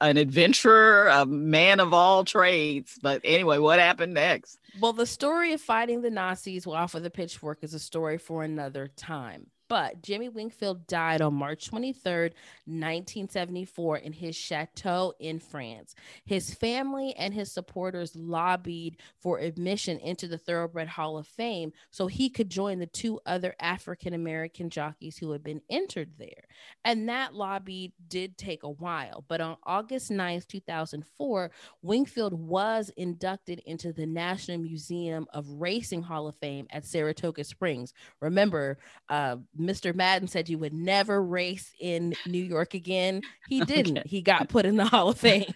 an 0.00 0.16
adventurer, 0.16 1.06
a 1.06 1.24
man 1.24 1.78
of 1.78 1.94
all 1.94 2.24
trades. 2.24 2.98
But 3.00 3.20
anyway, 3.22 3.58
what 3.58 3.78
happened 3.78 4.14
next? 4.14 4.58
Well, 4.80 4.92
the 4.92 5.06
story 5.06 5.52
of 5.52 5.60
fighting 5.60 6.02
the 6.02 6.10
Nazis 6.10 6.66
off 6.66 6.94
with 6.94 7.06
a 7.06 7.10
pitchfork 7.10 7.62
is 7.62 7.74
a 7.74 7.78
story 7.78 8.18
for 8.18 8.42
another 8.42 8.88
time. 8.96 9.51
But 9.72 10.02
Jimmy 10.02 10.28
Winkfield 10.28 10.86
died 10.86 11.22
on 11.22 11.32
March 11.32 11.70
23rd, 11.70 12.34
1974, 12.66 13.96
in 13.96 14.12
his 14.12 14.36
chateau 14.36 15.14
in 15.18 15.38
France. 15.38 15.94
His 16.26 16.52
family 16.52 17.14
and 17.16 17.32
his 17.32 17.50
supporters 17.50 18.14
lobbied 18.14 18.98
for 19.18 19.38
admission 19.38 19.98
into 19.98 20.28
the 20.28 20.36
Thoroughbred 20.36 20.88
Hall 20.88 21.16
of 21.16 21.26
Fame 21.26 21.72
so 21.90 22.06
he 22.06 22.28
could 22.28 22.50
join 22.50 22.80
the 22.80 22.86
two 22.86 23.18
other 23.24 23.54
African 23.60 24.12
American 24.12 24.68
jockeys 24.68 25.16
who 25.16 25.32
had 25.32 25.42
been 25.42 25.62
entered 25.70 26.18
there. 26.18 26.44
And 26.84 27.08
that 27.08 27.32
lobby 27.32 27.94
did 28.08 28.36
take 28.36 28.64
a 28.64 28.68
while. 28.68 29.24
But 29.26 29.40
on 29.40 29.56
August 29.64 30.10
9th, 30.10 30.48
2004, 30.48 31.50
Winkfield 31.80 32.34
was 32.34 32.90
inducted 32.98 33.62
into 33.64 33.94
the 33.94 34.04
National 34.04 34.58
Museum 34.58 35.26
of 35.32 35.48
Racing 35.48 36.02
Hall 36.02 36.28
of 36.28 36.36
Fame 36.36 36.66
at 36.68 36.84
Saratoga 36.84 37.42
Springs. 37.42 37.94
Remember, 38.20 38.76
uh, 39.08 39.36
Mr. 39.68 39.94
Madden 39.94 40.28
said 40.28 40.48
you 40.48 40.58
would 40.58 40.72
never 40.72 41.22
race 41.22 41.72
in 41.80 42.14
New 42.26 42.42
York 42.42 42.74
again. 42.74 43.22
He 43.48 43.60
didn't. 43.64 43.98
Okay. 43.98 44.08
He 44.08 44.22
got 44.22 44.48
put 44.48 44.66
in 44.66 44.76
the 44.76 44.84
Hall 44.84 45.10
of 45.10 45.18
Fame. 45.18 45.52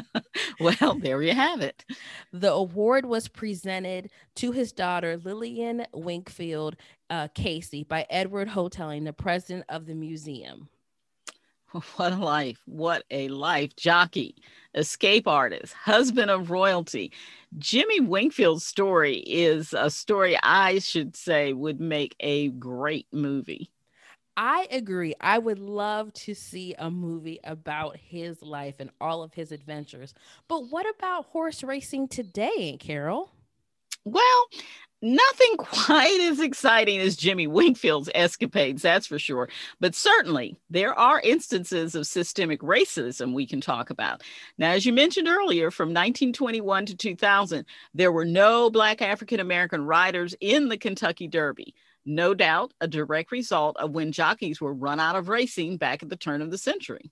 well, 0.60 0.98
there 0.98 1.22
you 1.22 1.34
have 1.34 1.60
it. 1.60 1.84
The 2.32 2.52
award 2.52 3.06
was 3.06 3.28
presented 3.28 4.10
to 4.36 4.52
his 4.52 4.72
daughter, 4.72 5.16
Lillian 5.16 5.86
Winkfield 5.92 6.76
uh, 7.10 7.28
Casey, 7.34 7.84
by 7.84 8.06
Edward 8.10 8.48
Hotaling, 8.48 9.04
the 9.04 9.12
president 9.12 9.64
of 9.68 9.86
the 9.86 9.94
museum. 9.94 10.68
What 11.96 12.12
a 12.12 12.16
life. 12.16 12.60
What 12.64 13.04
a 13.10 13.28
life. 13.28 13.76
Jockey, 13.76 14.36
escape 14.76 15.26
artist, 15.26 15.72
husband 15.74 16.30
of 16.30 16.50
royalty. 16.50 17.12
Jimmy 17.58 18.00
Winkfield's 18.00 18.64
story 18.66 19.18
is 19.18 19.72
a 19.72 19.90
story 19.90 20.38
I 20.42 20.78
should 20.78 21.16
say 21.16 21.52
would 21.52 21.80
make 21.80 22.14
a 22.20 22.48
great 22.50 23.06
movie. 23.12 23.70
I 24.36 24.66
agree. 24.70 25.14
I 25.20 25.38
would 25.38 25.58
love 25.58 26.12
to 26.14 26.34
see 26.34 26.74
a 26.78 26.90
movie 26.90 27.40
about 27.44 27.96
his 27.96 28.42
life 28.42 28.76
and 28.80 28.90
all 29.00 29.22
of 29.22 29.34
his 29.34 29.50
adventures. 29.52 30.14
But 30.48 30.70
what 30.70 30.86
about 30.88 31.26
horse 31.26 31.62
racing 31.62 32.08
today, 32.08 32.70
Aunt 32.72 32.80
Carol? 32.80 33.30
Well, 34.06 34.46
nothing 35.02 35.56
quite 35.58 36.20
as 36.20 36.38
exciting 36.38 37.00
as 37.00 37.16
Jimmy 37.16 37.48
Winkfield's 37.48 38.08
escapades, 38.14 38.82
that's 38.82 39.08
for 39.08 39.18
sure. 39.18 39.48
But 39.80 39.96
certainly 39.96 40.56
there 40.70 40.94
are 40.94 41.20
instances 41.20 41.96
of 41.96 42.06
systemic 42.06 42.60
racism 42.60 43.34
we 43.34 43.46
can 43.46 43.60
talk 43.60 43.90
about. 43.90 44.22
Now, 44.58 44.70
as 44.70 44.86
you 44.86 44.92
mentioned 44.92 45.26
earlier, 45.26 45.72
from 45.72 45.88
1921 45.88 46.86
to 46.86 46.96
2000, 46.96 47.66
there 47.94 48.12
were 48.12 48.24
no 48.24 48.70
Black 48.70 49.02
African 49.02 49.40
American 49.40 49.84
riders 49.84 50.36
in 50.40 50.68
the 50.68 50.78
Kentucky 50.78 51.26
Derby. 51.26 51.74
No 52.04 52.32
doubt 52.32 52.72
a 52.80 52.86
direct 52.86 53.32
result 53.32 53.76
of 53.78 53.90
when 53.90 54.12
jockeys 54.12 54.60
were 54.60 54.72
run 54.72 55.00
out 55.00 55.16
of 55.16 55.28
racing 55.28 55.78
back 55.78 56.04
at 56.04 56.08
the 56.08 56.16
turn 56.16 56.42
of 56.42 56.52
the 56.52 56.58
century. 56.58 57.10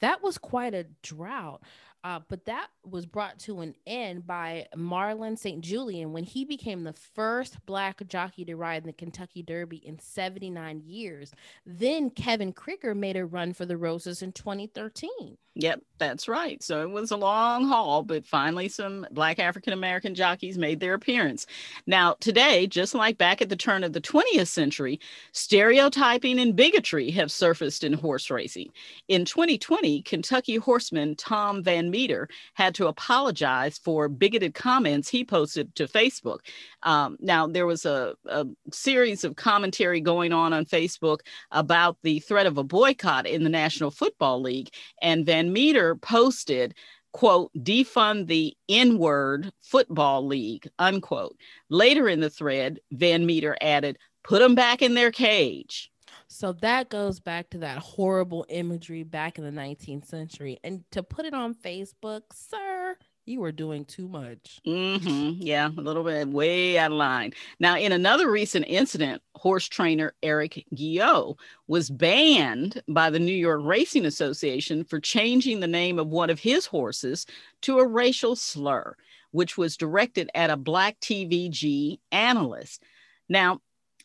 That 0.00 0.22
was 0.22 0.38
quite 0.38 0.74
a 0.74 0.86
drought. 1.02 1.62
Uh, 2.02 2.20
but 2.28 2.46
that 2.46 2.68
was 2.84 3.04
brought 3.04 3.38
to 3.38 3.60
an 3.60 3.74
end 3.86 4.26
by 4.26 4.66
Marlon 4.74 5.38
St. 5.38 5.60
Julien 5.60 6.12
when 6.12 6.24
he 6.24 6.44
became 6.44 6.84
the 6.84 6.94
first 6.94 7.64
black 7.66 8.06
jockey 8.08 8.44
to 8.46 8.56
ride 8.56 8.82
in 8.82 8.86
the 8.86 8.92
Kentucky 8.92 9.42
Derby 9.42 9.76
in 9.76 9.98
79 9.98 10.82
years. 10.86 11.32
Then 11.66 12.10
Kevin 12.10 12.52
Krigger 12.52 12.96
made 12.96 13.16
a 13.16 13.26
run 13.26 13.52
for 13.52 13.66
the 13.66 13.76
Roses 13.76 14.22
in 14.22 14.32
2013. 14.32 15.36
Yep, 15.56 15.82
that's 15.98 16.28
right. 16.28 16.62
So 16.62 16.82
it 16.82 16.90
was 16.90 17.10
a 17.10 17.16
long 17.16 17.66
haul, 17.66 18.02
but 18.04 18.24
finally 18.24 18.68
some 18.68 19.04
Black 19.10 19.40
African 19.40 19.72
American 19.72 20.14
jockeys 20.14 20.56
made 20.56 20.78
their 20.78 20.94
appearance. 20.94 21.44
Now, 21.86 22.16
today, 22.20 22.68
just 22.68 22.94
like 22.94 23.18
back 23.18 23.42
at 23.42 23.48
the 23.48 23.56
turn 23.56 23.82
of 23.82 23.92
the 23.92 24.00
20th 24.00 24.46
century, 24.46 25.00
stereotyping 25.32 26.38
and 26.38 26.54
bigotry 26.54 27.10
have 27.10 27.32
surfaced 27.32 27.82
in 27.82 27.92
horse 27.92 28.30
racing. 28.30 28.70
In 29.08 29.24
2020, 29.24 30.02
Kentucky 30.02 30.56
horseman 30.56 31.16
Tom 31.16 31.62
Van 31.64 31.89
Meter 31.90 32.28
had 32.54 32.74
to 32.76 32.86
apologize 32.86 33.78
for 33.78 34.08
bigoted 34.08 34.54
comments 34.54 35.08
he 35.08 35.24
posted 35.24 35.74
to 35.74 35.86
Facebook. 35.86 36.40
Um, 36.82 37.16
now, 37.20 37.46
there 37.46 37.66
was 37.66 37.84
a, 37.84 38.14
a 38.26 38.46
series 38.72 39.24
of 39.24 39.36
commentary 39.36 40.00
going 40.00 40.32
on 40.32 40.52
on 40.52 40.64
Facebook 40.64 41.20
about 41.50 41.96
the 42.02 42.20
threat 42.20 42.46
of 42.46 42.58
a 42.58 42.64
boycott 42.64 43.26
in 43.26 43.44
the 43.44 43.50
National 43.50 43.90
Football 43.90 44.40
League, 44.40 44.70
and 45.02 45.26
Van 45.26 45.52
Meter 45.52 45.96
posted, 45.96 46.74
quote, 47.12 47.50
defund 47.58 48.26
the 48.26 48.56
N 48.68 48.98
word 48.98 49.52
football 49.60 50.26
league, 50.26 50.68
unquote. 50.78 51.36
Later 51.68 52.08
in 52.08 52.20
the 52.20 52.30
thread, 52.30 52.80
Van 52.92 53.26
Meter 53.26 53.56
added, 53.60 53.98
put 54.22 54.40
them 54.40 54.54
back 54.54 54.82
in 54.82 54.94
their 54.94 55.10
cage. 55.10 55.89
So 56.32 56.52
that 56.52 56.90
goes 56.90 57.18
back 57.18 57.50
to 57.50 57.58
that 57.58 57.78
horrible 57.78 58.46
imagery 58.48 59.02
back 59.02 59.36
in 59.36 59.44
the 59.44 59.50
19th 59.50 60.06
century. 60.06 60.60
And 60.62 60.84
to 60.92 61.02
put 61.02 61.26
it 61.26 61.34
on 61.34 61.54
Facebook, 61.54 62.22
sir, 62.32 62.96
You 63.26 63.40
were 63.40 63.52
doing 63.52 63.84
too 63.84 64.08
much. 64.08 64.60
Mm-hmm. 64.66 65.42
Yeah, 65.42 65.68
a 65.68 65.80
little 65.80 66.02
bit 66.02 66.28
way 66.28 66.78
out 66.78 66.90
of 66.90 66.96
line. 66.96 67.32
Now, 67.60 67.76
in 67.76 67.92
another 67.92 68.30
recent 68.30 68.64
incident, 68.66 69.22
horse 69.36 69.68
trainer 69.68 70.14
Eric 70.22 70.64
Guillot 70.74 71.36
was 71.68 71.90
banned 71.90 72.82
by 72.88 73.10
the 73.10 73.20
New 73.20 73.34
York 73.34 73.60
Racing 73.62 74.06
Association 74.06 74.82
for 74.84 74.98
changing 74.98 75.60
the 75.60 75.68
name 75.68 75.98
of 75.98 76.08
one 76.08 76.30
of 76.30 76.40
his 76.40 76.66
horses 76.66 77.26
to 77.62 77.78
a 77.78 77.86
racial 77.86 78.34
slur, 78.34 78.96
which 79.30 79.56
was 79.56 79.76
directed 79.76 80.28
at 80.34 80.50
a 80.50 80.56
Black 80.56 80.98
TVG 81.00 82.00
analyst. 82.10 82.82
Now, 83.28 83.60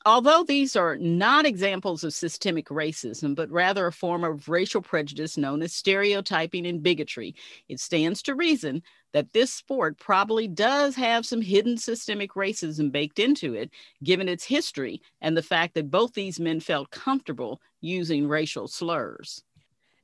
Although 0.06 0.44
these 0.44 0.76
are 0.76 0.98
not 0.98 1.46
examples 1.46 2.04
of 2.04 2.14
systemic 2.14 2.68
racism, 2.68 3.34
but 3.36 3.50
rather 3.50 3.88
a 3.88 3.92
form 3.92 4.24
of 4.24 4.48
racial 4.48 4.82
prejudice 4.82 5.36
known 5.36 5.62
as 5.64 5.74
stereotyping 5.74 6.66
and 6.68 6.82
bigotry, 6.84 7.34
it 7.70 7.80
stands 7.80 8.22
to 8.24 8.36
reason 8.36 8.84
that 9.14 9.34
this 9.34 9.52
sport 9.52 9.98
probably 9.98 10.48
does 10.48 10.96
have 10.96 11.26
some 11.26 11.42
hidden 11.42 11.78
systemic 11.78 12.34
racism 12.34 12.92
baked 12.92 13.18
into 13.20 13.54
it, 13.56 13.72
given 14.04 14.30
its 14.30 14.46
history 14.46 15.02
and 15.22 15.36
the 15.36 15.42
fact 15.44 15.74
that 15.74 15.90
both 15.92 16.14
these 16.14 16.40
men 16.40 16.60
felt 16.60 16.92
comfortable 16.92 17.60
using 17.82 18.28
racial 18.28 18.68
slurs. 18.68 19.44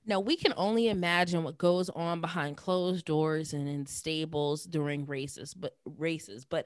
Now 0.05 0.19
we 0.19 0.35
can 0.35 0.53
only 0.57 0.89
imagine 0.89 1.43
what 1.43 1.57
goes 1.57 1.89
on 1.89 2.21
behind 2.21 2.57
closed 2.57 3.05
doors 3.05 3.53
and 3.53 3.67
in 3.67 3.85
stables 3.85 4.63
during 4.63 5.05
races, 5.05 5.53
but 5.53 5.75
races. 5.85 6.43
But 6.43 6.65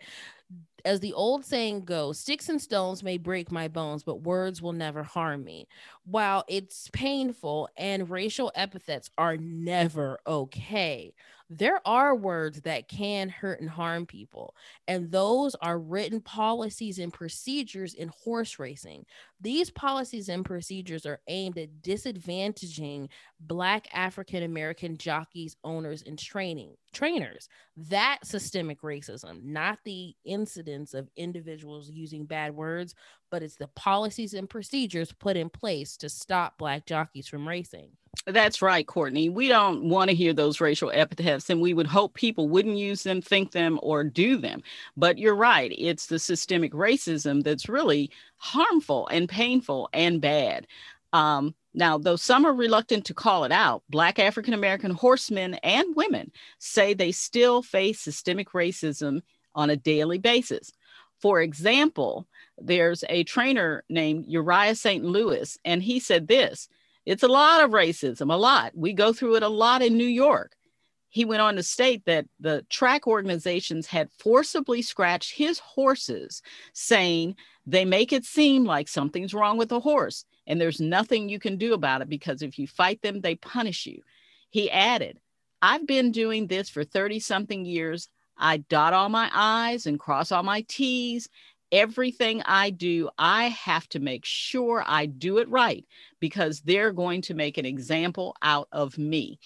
as 0.86 1.00
the 1.00 1.13
old 1.13 1.43
saying 1.43 1.86
goes, 1.86 2.19
sticks 2.19 2.48
and 2.48 2.62
stones 2.62 3.04
may 3.04 3.17
break 3.17 3.52
my 3.52 3.67
bones, 3.67 4.04
but 4.04 4.21
words 4.21 4.62
will 4.62 4.74
never 4.74 5.04
harm 5.04 5.43
me. 5.43 5.67
While 6.06 6.45
it's 6.48 6.89
painful 6.93 7.69
and 7.76 8.10
racial 8.10 8.52
epithets 8.56 9.10
are 9.17 9.36
never 9.36 10.19
okay, 10.28 11.13
there 11.49 11.79
are 11.86 12.15
words 12.15 12.62
that 12.62 12.88
can 12.88 13.29
hurt 13.29 13.62
and 13.62 13.69
harm 13.69 14.05
people, 14.05 14.55
and 14.88 15.12
those 15.12 15.55
are 15.55 15.77
written 15.77 16.19
policies 16.21 16.97
and 16.97 17.13
procedures 17.13 17.93
in 17.93 18.10
horse 18.23 18.58
racing. 18.58 19.05
These 19.41 19.69
policies 19.69 20.29
and 20.29 20.43
procedures 20.43 21.05
are 21.05 21.19
aimed 21.27 21.58
at 21.58 21.81
disadvantaging 21.81 23.10
Black 23.39 23.88
African 23.93 24.43
American 24.43 24.97
jockeys, 24.97 25.55
owners, 25.63 26.03
and 26.05 26.17
training 26.17 26.75
trainers. 26.93 27.47
That 27.77 28.19
systemic 28.23 28.81
racism, 28.81 29.43
not 29.43 29.79
the 29.84 30.15
incidents 30.23 30.93
of 30.93 31.10
individuals 31.15 31.89
using 31.89 32.25
bad 32.25 32.55
words, 32.55 32.95
but 33.29 33.43
it's 33.43 33.58
the 33.58 33.67
policies 33.67 34.34
and 34.34 34.49
procedures 34.49 35.12
put 35.12 35.38
in 35.38 35.49
place 35.49 35.97
to 35.97 36.10
stop 36.10 36.58
Black 36.58 36.86
jockeys 36.86 37.27
from 37.27 37.47
racing. 37.47 37.89
That's 38.25 38.62
right, 38.62 38.86
Courtney. 38.86 39.30
We 39.30 39.47
don't 39.47 39.89
want 39.89 40.10
to 40.10 40.15
hear 40.15 40.34
those 40.34 40.60
racial 40.62 40.91
epithets, 40.93 41.49
and 41.49 41.62
we 41.62 41.73
would 41.73 41.88
hope 41.88 42.13
people 42.15 42.49
wouldn't 42.49 42.78
use 42.78 43.04
them, 43.04 43.21
think 43.21 43.51
them, 43.51 43.80
or 43.84 44.04
do 44.04 44.38
them. 44.38 44.63
But 44.97 45.17
you're 45.19 45.36
right. 45.36 45.71
It's 45.78 46.08
the 46.08 46.19
systemic 46.19 46.73
racism 46.73 47.43
that's 47.43 47.69
really 47.69 48.10
harmful 48.38 49.08
and 49.08 49.30
painful 49.30 49.89
and 49.93 50.19
bad. 50.21 50.67
Um, 51.13 51.54
now, 51.73 51.97
though 51.97 52.15
some 52.15 52.45
are 52.45 52.54
reluctant 52.54 53.06
to 53.06 53.13
call 53.13 53.43
it 53.43 53.51
out, 53.51 53.84
Black 53.89 54.17
African 54.17 54.54
American 54.54 54.91
horsemen 54.91 55.56
and 55.56 55.95
women 55.95 56.32
say 56.58 56.93
they 56.93 57.12
still 57.12 57.62
face 57.62 57.99
systemic 57.99 58.51
racism 58.51 59.21
on 59.54 59.69
a 59.69 59.75
daily 59.75 60.17
basis. 60.17 60.71
For 61.19 61.41
example, 61.41 62.28
there's 62.58 63.04
a 63.10 63.23
trainer 63.23 63.84
named 63.89 64.25
Uriah 64.28 64.75
St. 64.75 65.04
Lewis, 65.04 65.58
and 65.65 65.84
he 65.84 65.99
said 65.99 66.28
this 66.28 66.69
it's 67.06 67.24
a 67.24 67.28
lot 67.28 67.63
of 67.63 67.72
racism, 67.72 68.34
a 68.34 68.38
lot. 68.38 68.72
We 68.76 68.94
go 68.94 69.13
through 69.13 69.36
it 69.36 69.44
a 69.44 69.48
lot 69.48 69.82
in 69.82 69.98
New 69.98 70.04
York. 70.04 70.54
He 71.10 71.24
went 71.24 71.41
on 71.41 71.56
to 71.56 71.63
state 71.63 72.04
that 72.06 72.26
the 72.39 72.65
track 72.70 73.08
organizations 73.08 73.88
had 73.88 74.12
forcibly 74.20 74.82
scratched 74.82 75.34
his 75.34 75.60
horses, 75.60 76.41
saying 76.74 77.36
they 77.65 77.86
make 77.86 78.12
it 78.12 78.26
seem 78.26 78.65
like 78.65 78.89
something's 78.89 79.34
wrong 79.34 79.58
with 79.58 79.70
the 79.70 79.80
horse, 79.80 80.26
and 80.46 80.60
there's 80.60 80.82
nothing 80.82 81.30
you 81.30 81.39
can 81.39 81.58
do 81.58 81.74
about 81.74 82.02
it 82.02 82.10
because 82.10 82.41
if 82.41 82.60
you 82.60 82.68
fight 82.68 83.02
them, 83.02 83.22
they 83.22 83.36
punish 83.36 83.86
you. 83.86 84.02
He 84.50 84.70
added, 84.70 85.20
I've 85.62 85.88
been 85.88 86.12
doing 86.12 86.48
this 86.48 86.70
for 86.70 86.84
30 86.84 87.20
something 87.22 87.65
years. 87.65 88.10
I 88.38 88.58
dot 88.58 88.94
all 88.94 89.08
my 89.08 89.30
I's 89.34 89.86
and 89.86 90.00
cross 90.00 90.32
all 90.32 90.44
my 90.44 90.65
T's, 90.68 91.30
everything 91.75 92.41
I 92.45 92.69
do, 92.69 93.09
I 93.17 93.49
have 93.49 93.88
to 93.89 93.99
make 93.99 94.23
sure 94.23 94.81
I 94.88 95.07
do 95.07 95.39
it 95.39 95.49
right 95.49 95.85
because 96.21 96.61
they're 96.61 96.93
going 96.93 97.21
to 97.23 97.33
make 97.33 97.57
an 97.57 97.65
example 97.65 98.33
out 98.41 98.69
of 98.71 98.97
me. 98.97 99.39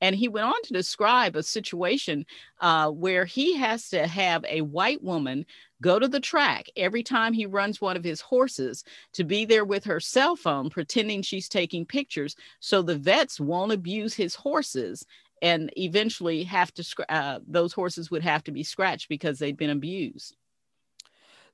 And 0.00 0.16
he 0.16 0.28
went 0.28 0.46
on 0.46 0.62
to 0.64 0.72
describe 0.72 1.36
a 1.36 1.42
situation 1.42 2.24
uh, 2.60 2.90
where 2.90 3.26
he 3.26 3.56
has 3.56 3.90
to 3.90 4.06
have 4.06 4.44
a 4.48 4.62
white 4.62 5.02
woman 5.02 5.44
go 5.82 5.98
to 5.98 6.08
the 6.08 6.20
track 6.20 6.66
every 6.76 7.02
time 7.02 7.34
he 7.34 7.44
runs 7.44 7.80
one 7.80 7.96
of 7.96 8.04
his 8.04 8.22
horses 8.22 8.82
to 9.12 9.24
be 9.24 9.44
there 9.44 9.64
with 9.64 9.84
her 9.84 10.00
cell 10.00 10.34
phone, 10.34 10.70
pretending 10.70 11.20
she's 11.20 11.48
taking 11.48 11.84
pictures 11.84 12.36
so 12.58 12.80
the 12.80 12.96
vets 12.96 13.38
won't 13.38 13.72
abuse 13.72 14.14
his 14.14 14.34
horses 14.34 15.04
and 15.42 15.70
eventually 15.76 16.42
have 16.44 16.72
to, 16.72 16.84
uh, 17.10 17.40
those 17.46 17.74
horses 17.74 18.10
would 18.10 18.22
have 18.22 18.42
to 18.44 18.52
be 18.52 18.62
scratched 18.62 19.10
because 19.10 19.38
they'd 19.38 19.58
been 19.58 19.70
abused. 19.70 20.36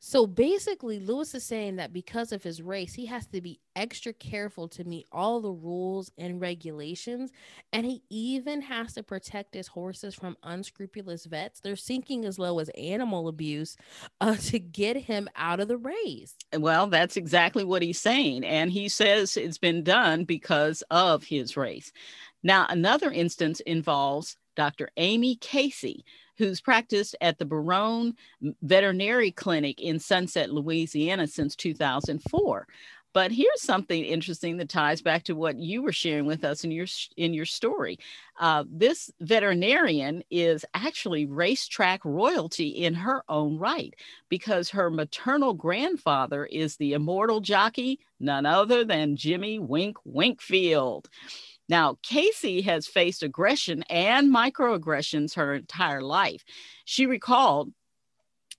So 0.04 0.26
basically, 0.26 0.98
Lewis 0.98 1.32
is 1.32 1.44
saying 1.44 1.76
that 1.76 1.92
because 1.92 2.32
of 2.32 2.42
his 2.42 2.60
race, 2.60 2.92
he 2.92 3.06
has 3.06 3.24
to 3.28 3.40
be 3.40 3.60
extra 3.76 4.12
careful 4.12 4.66
to 4.70 4.82
meet 4.82 5.06
all 5.12 5.40
the 5.40 5.52
rules 5.52 6.10
and 6.18 6.40
regulations. 6.40 7.30
And 7.72 7.86
he 7.86 8.02
even 8.10 8.62
has 8.62 8.94
to 8.94 9.04
protect 9.04 9.54
his 9.54 9.68
horses 9.68 10.16
from 10.16 10.36
unscrupulous 10.42 11.26
vets. 11.26 11.60
They're 11.60 11.76
sinking 11.76 12.24
as 12.24 12.36
low 12.36 12.58
as 12.58 12.68
animal 12.70 13.28
abuse 13.28 13.76
uh, 14.20 14.34
to 14.40 14.58
get 14.58 14.96
him 14.96 15.28
out 15.36 15.60
of 15.60 15.68
the 15.68 15.78
race. 15.78 16.34
Well, 16.58 16.88
that's 16.88 17.16
exactly 17.16 17.62
what 17.62 17.82
he's 17.82 18.00
saying. 18.00 18.44
And 18.44 18.72
he 18.72 18.88
says 18.88 19.36
it's 19.36 19.56
been 19.56 19.84
done 19.84 20.24
because 20.24 20.82
of 20.90 21.22
his 21.22 21.56
race. 21.56 21.92
Now, 22.42 22.66
another 22.68 23.12
instance 23.12 23.60
involves 23.60 24.36
Dr. 24.56 24.88
Amy 24.96 25.36
Casey 25.36 26.04
who's 26.42 26.60
practiced 26.60 27.14
at 27.20 27.38
the 27.38 27.44
Barone 27.44 28.14
Veterinary 28.62 29.30
Clinic 29.30 29.80
in 29.80 30.00
Sunset, 30.00 30.50
Louisiana 30.50 31.28
since 31.28 31.54
2004. 31.54 32.66
But 33.12 33.30
here's 33.30 33.60
something 33.60 34.04
interesting 34.04 34.56
that 34.56 34.70
ties 34.70 35.02
back 35.02 35.22
to 35.24 35.34
what 35.34 35.58
you 35.58 35.82
were 35.82 35.92
sharing 35.92 36.24
with 36.24 36.44
us 36.44 36.64
in 36.64 36.70
your 36.70 36.86
in 37.16 37.34
your 37.34 37.44
story. 37.44 37.98
Uh, 38.40 38.64
this 38.66 39.10
veterinarian 39.20 40.24
is 40.30 40.64
actually 40.74 41.26
racetrack 41.26 42.04
royalty 42.04 42.68
in 42.68 42.94
her 42.94 43.22
own 43.28 43.58
right 43.58 43.94
because 44.28 44.70
her 44.70 44.90
maternal 44.90 45.52
grandfather 45.52 46.46
is 46.46 46.76
the 46.76 46.94
immortal 46.94 47.40
jockey, 47.40 48.00
none 48.18 48.46
other 48.46 48.82
than 48.82 49.16
Jimmy 49.16 49.58
Wink 49.58 49.98
Winkfield. 50.04 51.08
Now, 51.68 51.98
Casey 52.02 52.60
has 52.62 52.86
faced 52.86 53.22
aggression 53.22 53.82
and 53.84 54.34
microaggressions 54.34 55.34
her 55.34 55.54
entire 55.54 56.02
life. 56.02 56.44
She 56.84 57.06
recalled 57.06 57.72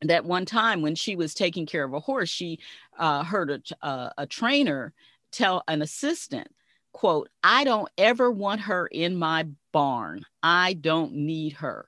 that 0.02 0.26
one 0.26 0.46
time 0.46 0.82
when 0.82 0.96
she 0.96 1.16
was 1.16 1.34
taking 1.34 1.66
care 1.66 1.84
of 1.84 1.94
a 1.94 2.00
horse, 2.00 2.30
she 2.30 2.60
uh, 2.98 3.24
heard 3.24 3.72
a, 3.82 4.12
a 4.18 4.28
trainer 4.28 4.94
tell 5.32 5.64
an 5.68 5.82
assistant, 5.82 6.48
quote, 6.92 7.30
I 7.44 7.64
don't 7.64 7.90
ever 7.98 8.32
want 8.32 8.62
her 8.62 8.88
in 8.88 9.16
my 9.16 9.48
barn. 9.72 10.26
I 10.42 10.74
don't 10.74 11.14
need 11.14 11.54
her. 11.54 11.88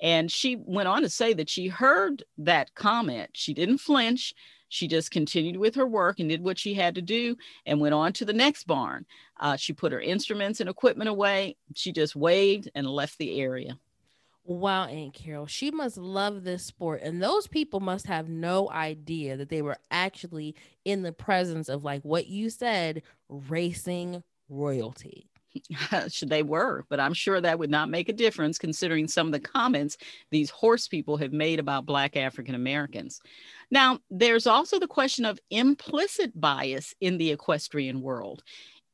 And 0.00 0.30
she 0.30 0.56
went 0.56 0.88
on 0.88 1.02
to 1.02 1.08
say 1.08 1.32
that 1.34 1.48
she 1.48 1.68
heard 1.68 2.22
that 2.38 2.74
comment. 2.74 3.30
She 3.32 3.54
didn't 3.54 3.78
flinch. 3.78 4.34
She 4.68 4.88
just 4.88 5.10
continued 5.10 5.56
with 5.56 5.74
her 5.76 5.86
work 5.86 6.18
and 6.20 6.28
did 6.28 6.42
what 6.42 6.58
she 6.58 6.74
had 6.74 6.94
to 6.96 7.02
do 7.02 7.36
and 7.66 7.80
went 7.80 7.94
on 7.94 8.12
to 8.14 8.24
the 8.24 8.32
next 8.32 8.66
barn. 8.66 9.06
Uh, 9.38 9.56
she 9.56 9.72
put 9.72 9.92
her 9.92 10.00
instruments 10.00 10.60
and 10.60 10.68
equipment 10.68 11.08
away. 11.08 11.56
She 11.74 11.92
just 11.92 12.16
waved 12.16 12.70
and 12.74 12.86
left 12.86 13.18
the 13.18 13.40
area. 13.40 13.78
Wow, 14.44 14.84
Aunt 14.84 15.12
Carol, 15.12 15.46
she 15.46 15.72
must 15.72 15.96
love 15.96 16.44
this 16.44 16.64
sport. 16.64 17.02
And 17.02 17.20
those 17.20 17.48
people 17.48 17.80
must 17.80 18.06
have 18.06 18.28
no 18.28 18.70
idea 18.70 19.36
that 19.36 19.48
they 19.48 19.60
were 19.60 19.78
actually 19.90 20.54
in 20.84 21.02
the 21.02 21.12
presence 21.12 21.68
of, 21.68 21.82
like 21.82 22.02
what 22.02 22.28
you 22.28 22.48
said, 22.48 23.02
racing 23.28 24.22
royalty. 24.48 25.28
they 26.22 26.42
were, 26.42 26.84
but 26.88 27.00
I'm 27.00 27.14
sure 27.14 27.40
that 27.40 27.58
would 27.58 27.70
not 27.70 27.88
make 27.88 28.08
a 28.08 28.12
difference 28.14 28.58
considering 28.58 29.08
some 29.08 29.26
of 29.26 29.32
the 29.32 29.40
comments 29.40 29.96
these 30.30 30.50
horse 30.50 30.88
people 30.88 31.16
have 31.16 31.32
made 31.32 31.58
about 31.58 31.86
Black 31.86 32.16
African 32.16 32.54
Americans. 32.54 33.20
Now, 33.70 33.98
there's 34.10 34.46
also 34.46 34.78
the 34.78 34.86
question 34.86 35.24
of 35.24 35.40
implicit 35.50 36.38
bias 36.40 36.94
in 37.00 37.18
the 37.18 37.30
equestrian 37.30 38.00
world. 38.00 38.42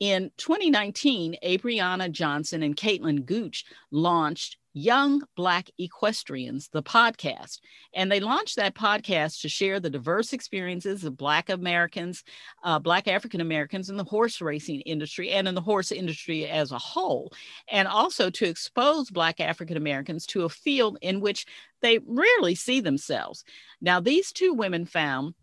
In 0.00 0.32
2019, 0.36 1.36
Abriana 1.44 2.10
Johnson 2.10 2.62
and 2.64 2.76
Caitlin 2.76 3.24
Gooch 3.24 3.64
launched 3.92 4.56
Young 4.74 5.22
Black 5.36 5.70
Equestrians, 5.78 6.68
the 6.68 6.82
podcast. 6.82 7.60
And 7.94 8.10
they 8.10 8.20
launched 8.20 8.56
that 8.56 8.74
podcast 8.74 9.40
to 9.42 9.48
share 9.48 9.80
the 9.80 9.90
diverse 9.90 10.32
experiences 10.32 11.04
of 11.04 11.16
Black 11.16 11.50
Americans, 11.50 12.24
uh, 12.64 12.78
Black 12.78 13.08
African 13.08 13.40
Americans 13.40 13.90
in 13.90 13.96
the 13.96 14.04
horse 14.04 14.40
racing 14.40 14.80
industry 14.82 15.30
and 15.30 15.46
in 15.46 15.54
the 15.54 15.60
horse 15.60 15.92
industry 15.92 16.48
as 16.48 16.72
a 16.72 16.78
whole, 16.78 17.32
and 17.68 17.86
also 17.86 18.30
to 18.30 18.46
expose 18.46 19.10
Black 19.10 19.40
African 19.40 19.76
Americans 19.76 20.26
to 20.26 20.44
a 20.44 20.48
field 20.48 20.98
in 21.02 21.20
which 21.20 21.46
they 21.80 21.98
rarely 22.06 22.54
see 22.54 22.80
themselves. 22.80 23.44
Now, 23.80 24.00
these 24.00 24.32
two 24.32 24.54
women 24.54 24.86
found 24.86 25.34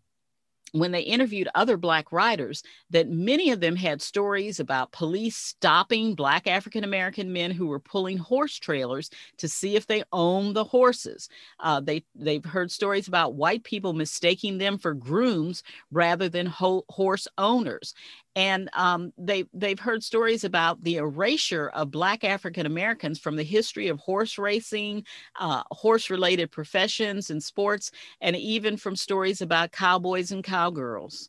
when 0.72 0.92
they 0.92 1.00
interviewed 1.00 1.48
other 1.54 1.76
Black 1.76 2.12
writers 2.12 2.62
that 2.90 3.08
many 3.08 3.50
of 3.50 3.60
them 3.60 3.76
had 3.76 4.00
stories 4.02 4.60
about 4.60 4.92
police 4.92 5.36
stopping 5.36 6.14
Black 6.14 6.46
African 6.46 6.84
American 6.84 7.32
men 7.32 7.50
who 7.50 7.66
were 7.66 7.80
pulling 7.80 8.18
horse 8.18 8.56
trailers 8.56 9.10
to 9.38 9.48
see 9.48 9.76
if 9.76 9.86
they 9.86 10.02
owned 10.12 10.54
the 10.54 10.64
horses. 10.64 11.28
Uh, 11.58 11.80
they, 11.80 12.04
they've 12.14 12.44
heard 12.44 12.70
stories 12.70 13.08
about 13.08 13.34
white 13.34 13.64
people 13.64 13.92
mistaking 13.92 14.58
them 14.58 14.78
for 14.78 14.94
grooms 14.94 15.62
rather 15.90 16.28
than 16.28 16.46
ho- 16.46 16.84
horse 16.88 17.26
owners 17.38 17.94
and 18.40 18.70
um, 18.72 19.12
they 19.18 19.44
they've 19.52 19.78
heard 19.78 20.02
stories 20.02 20.44
about 20.44 20.82
the 20.82 20.96
erasure 20.96 21.68
of 21.74 21.90
Black 21.90 22.24
African 22.24 22.64
Americans 22.64 23.18
from 23.18 23.36
the 23.36 23.42
history 23.42 23.88
of 23.88 24.00
horse 24.00 24.38
racing, 24.38 25.04
uh, 25.38 25.62
horse 25.70 26.08
related 26.08 26.50
professions 26.50 27.28
and 27.28 27.42
sports, 27.42 27.90
and 28.22 28.34
even 28.36 28.78
from 28.78 28.96
stories 28.96 29.42
about 29.42 29.72
cowboys 29.72 30.32
and 30.32 30.42
cowgirls. 30.42 31.28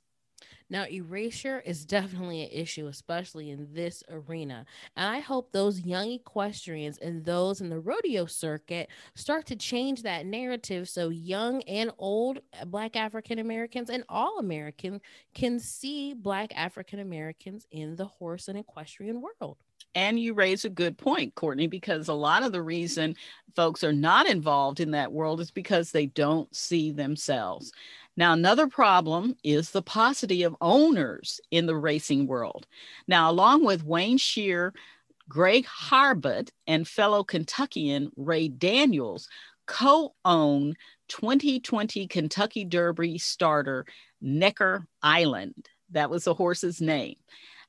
Now, 0.71 0.86
erasure 0.89 1.62
is 1.65 1.84
definitely 1.84 2.43
an 2.43 2.49
issue, 2.49 2.88
especially 2.88 3.49
in 3.49 3.67
this 3.73 4.05
arena. 4.10 4.65
And 4.95 5.05
I 5.05 5.19
hope 5.19 5.51
those 5.51 5.81
young 5.81 6.10
equestrians 6.10 6.97
and 6.97 7.25
those 7.25 7.60
in 7.60 7.69
the 7.69 7.81
rodeo 7.81 8.25
circuit 8.25 8.88
start 9.13 9.45
to 9.47 9.57
change 9.57 10.03
that 10.03 10.25
narrative 10.25 10.88
so 10.88 11.10
young 11.10 11.62
and 11.63 11.91
old 11.97 12.39
Black 12.67 12.95
African 12.95 13.38
Americans 13.39 13.89
and 13.89 14.05
all 14.07 14.39
Americans 14.39 15.01
can 15.34 15.60
see 15.60 16.13
Black 16.13 16.55
African 16.55 16.99
Americans 16.99 17.67
in 17.71 17.97
the 17.97 18.05
horse 18.05 18.47
and 18.47 18.57
equestrian 18.57 19.21
world. 19.21 19.57
And 19.93 20.17
you 20.17 20.34
raise 20.34 20.63
a 20.63 20.69
good 20.69 20.97
point, 20.97 21.36
Courtney, 21.36 21.67
because 21.67 22.07
a 22.07 22.13
lot 22.13 22.43
of 22.43 22.53
the 22.53 22.62
reason 22.62 23.15
folks 23.55 23.84
are 23.84 23.91
not 23.91 24.29
involved 24.29 24.79
in 24.79 24.91
that 24.91 25.12
world 25.12 25.41
is 25.41 25.51
because 25.51 25.91
they 25.91 26.05
don't 26.05 26.53
see 26.55 26.91
themselves. 26.91 27.73
Now, 28.17 28.34
another 28.34 28.67
problem 28.67 29.36
is 29.43 29.71
the 29.71 29.82
paucity 29.82 30.43
of 30.43 30.56
owners 30.62 31.39
in 31.50 31.65
the 31.65 31.76
racing 31.76 32.28
world. 32.28 32.67
Now, 33.08 33.32
along 33.32 33.65
with 33.65 33.86
Wayne 33.86 34.17
Shear, 34.17 34.74
Greg 35.30 35.65
Harbut, 35.65 36.50
and 36.67 36.88
fellow 36.88 37.24
Kentuckian 37.24 38.12
Ray 38.17 38.50
Daniels, 38.50 39.30
co 39.65 40.13
own 40.26 40.76
2020 41.08 42.08
Kentucky 42.08 42.65
Derby 42.65 43.17
starter 43.17 43.86
Necker 44.21 44.86
Island. 45.02 45.69
That 45.91 46.10
was 46.10 46.26
the 46.26 46.34
horse's 46.34 46.82
name. 46.82 47.15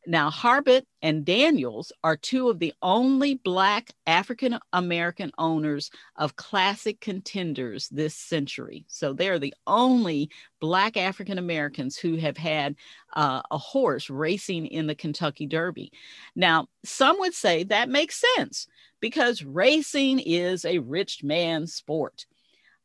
Now, 0.05 0.31
Harbut 0.31 0.83
and 1.01 1.25
Daniels 1.25 1.93
are 2.03 2.17
two 2.17 2.49
of 2.49 2.59
the 2.59 2.75
only 2.83 3.35
Black 3.35 3.91
African 4.07 4.59
American 4.73 5.31
owners 5.39 5.91
of 6.17 6.35
classic 6.35 7.01
contenders 7.01 7.89
this 7.89 8.17
century. 8.17 8.85
So 8.89 9.13
they're 9.13 9.39
the 9.39 9.55
only 9.67 10.29
Black 10.61 10.97
African 10.97 11.39
Americans 11.39 11.97
who 11.97 12.17
have 12.17 12.37
had 12.37 12.75
uh, 13.15 13.43
a 13.51 13.59
horse 13.59 14.11
racing 14.11 14.67
in 14.67 14.89
the 14.89 14.97
Kentucky 14.97 15.47
Derby. 15.47 15.93
Now, 16.35 16.67
some 16.85 17.21
would 17.21 17.35
say 17.35 17.63
that 17.65 17.89
makes 17.89 18.25
sense 18.37 18.67
because 18.99 19.45
racing 19.45 20.19
is 20.19 20.65
a 20.65 20.79
rich 20.79 21.23
man's 21.23 21.75
sport. 21.75 22.27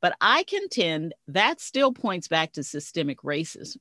But 0.02 0.16
I 0.22 0.44
contend 0.44 1.16
that 1.28 1.60
still 1.60 1.92
points 1.92 2.28
back 2.28 2.54
to 2.54 2.64
systemic 2.64 3.22
racism. 3.24 3.78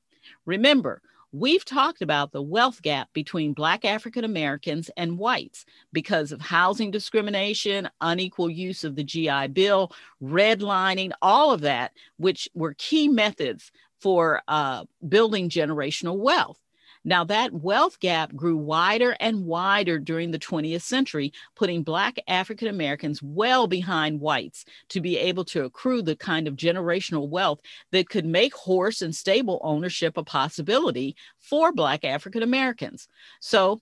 Remember, 0.46 1.03
We've 1.38 1.66
talked 1.66 2.01
about 2.01 2.33
the 2.33 2.40
wealth 2.40 2.81
gap 2.81 3.12
between 3.12 3.53
Black 3.53 3.85
African 3.85 4.25
Americans 4.25 4.90
and 4.96 5.18
whites 5.18 5.66
because 5.92 6.33
of 6.33 6.40
housing 6.40 6.90
discrimination, 6.90 7.90
unequal 8.01 8.49
use 8.49 8.85
of 8.85 8.96
the 8.96 9.05
GI 9.05 9.49
Bill, 9.49 9.92
redlining, 10.22 11.12
all 11.20 11.53
of 11.53 11.61
that, 11.61 11.92
which 12.16 12.49
were 12.55 12.75
key 12.79 13.09
methods 13.09 13.70
for 14.01 14.40
uh, 14.49 14.87
building 15.07 15.51
generational 15.51 16.16
wealth. 16.16 16.59
Now, 17.07 17.23
that 17.23 17.53
wealth 17.53 18.01
gap 18.01 18.35
grew 18.35 18.57
wider 18.57 19.16
and 19.21 19.47
wider 19.47 20.01
during 20.01 20.33
the 20.33 20.40
20th 20.40 20.83
century, 20.83 21.33
putting 21.55 21.85
Black 21.85 22.19
African 22.27 22.66
Americans 22.66 23.23
well 23.23 23.69
behind 23.69 24.21
whites 24.21 24.64
to 24.88 25.01
be 25.01 25.16
able 25.16 25.45
to 25.47 25.64
accrue 25.64 26.03
the 26.03 26.16
kind 26.16 26.49
of 26.49 26.57
generational 26.57 27.29
wealth 27.29 27.61
that 27.92 28.09
could 28.09 28.27
make 28.27 28.55
horse 28.55 29.03
and 29.03 29.14
stable 29.14 29.61
ownership 29.62 30.16
a 30.16 30.25
possibility 30.25 31.14
for 31.38 31.73
Black 31.73 32.05
African 32.05 32.42
Americans. 32.42 33.07
So, 33.38 33.81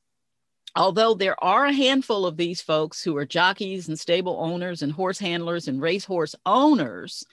although 0.77 1.15
there 1.15 1.43
are 1.43 1.65
a 1.65 1.73
handful 1.73 2.27
of 2.27 2.37
these 2.37 2.61
folks 2.61 3.03
who 3.03 3.17
are 3.17 3.25
jockeys 3.25 3.89
and 3.89 3.99
stable 3.99 4.37
owners 4.39 4.83
and 4.83 4.93
horse 4.93 5.19
handlers 5.19 5.67
and 5.67 5.81
racehorse 5.81 6.35
owners, 6.45 7.25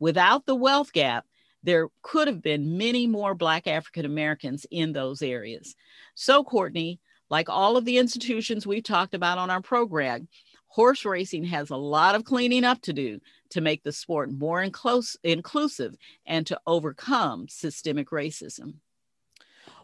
without 0.00 0.44
the 0.44 0.56
wealth 0.56 0.92
gap, 0.92 1.24
there 1.62 1.88
could 2.02 2.28
have 2.28 2.42
been 2.42 2.78
many 2.78 3.06
more 3.06 3.34
Black 3.34 3.66
African 3.66 4.04
Americans 4.04 4.66
in 4.70 4.92
those 4.92 5.22
areas. 5.22 5.74
So, 6.14 6.44
Courtney, 6.44 7.00
like 7.28 7.48
all 7.48 7.76
of 7.76 7.84
the 7.84 7.98
institutions 7.98 8.66
we've 8.66 8.84
talked 8.84 9.14
about 9.14 9.38
on 9.38 9.50
our 9.50 9.60
program, 9.60 10.28
horse 10.68 11.04
racing 11.04 11.44
has 11.44 11.70
a 11.70 11.76
lot 11.76 12.14
of 12.14 12.24
cleaning 12.24 12.64
up 12.64 12.80
to 12.82 12.92
do 12.92 13.20
to 13.50 13.60
make 13.60 13.82
the 13.82 13.92
sport 13.92 14.30
more 14.30 14.62
inclus- 14.62 15.16
inclusive 15.24 15.96
and 16.26 16.46
to 16.46 16.60
overcome 16.66 17.48
systemic 17.48 18.10
racism. 18.10 18.74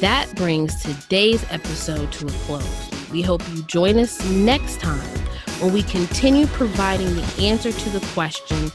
That 0.00 0.34
brings 0.34 0.82
today's 0.82 1.44
episode 1.50 2.10
to 2.12 2.26
a 2.26 2.30
close. 2.30 2.93
We 3.14 3.22
hope 3.22 3.48
you 3.54 3.62
join 3.62 4.00
us 4.00 4.28
next 4.28 4.80
time 4.80 5.18
when 5.60 5.72
we 5.72 5.84
continue 5.84 6.48
providing 6.48 7.14
the 7.14 7.22
answer 7.38 7.70
to 7.70 7.90
the 7.90 8.04
question, 8.12 8.72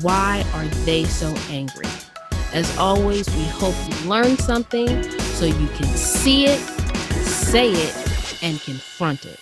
why 0.00 0.46
are 0.54 0.64
they 0.86 1.04
so 1.04 1.26
angry? 1.50 1.84
As 2.54 2.74
always, 2.78 3.28
we 3.36 3.44
hope 3.48 3.74
you 3.86 4.08
learn 4.08 4.38
something 4.38 5.02
so 5.12 5.44
you 5.44 5.68
can 5.76 5.88
see 5.88 6.46
it, 6.46 6.58
say 7.20 7.72
it, 7.72 8.38
and 8.42 8.58
confront 8.62 9.26
it. 9.26 9.38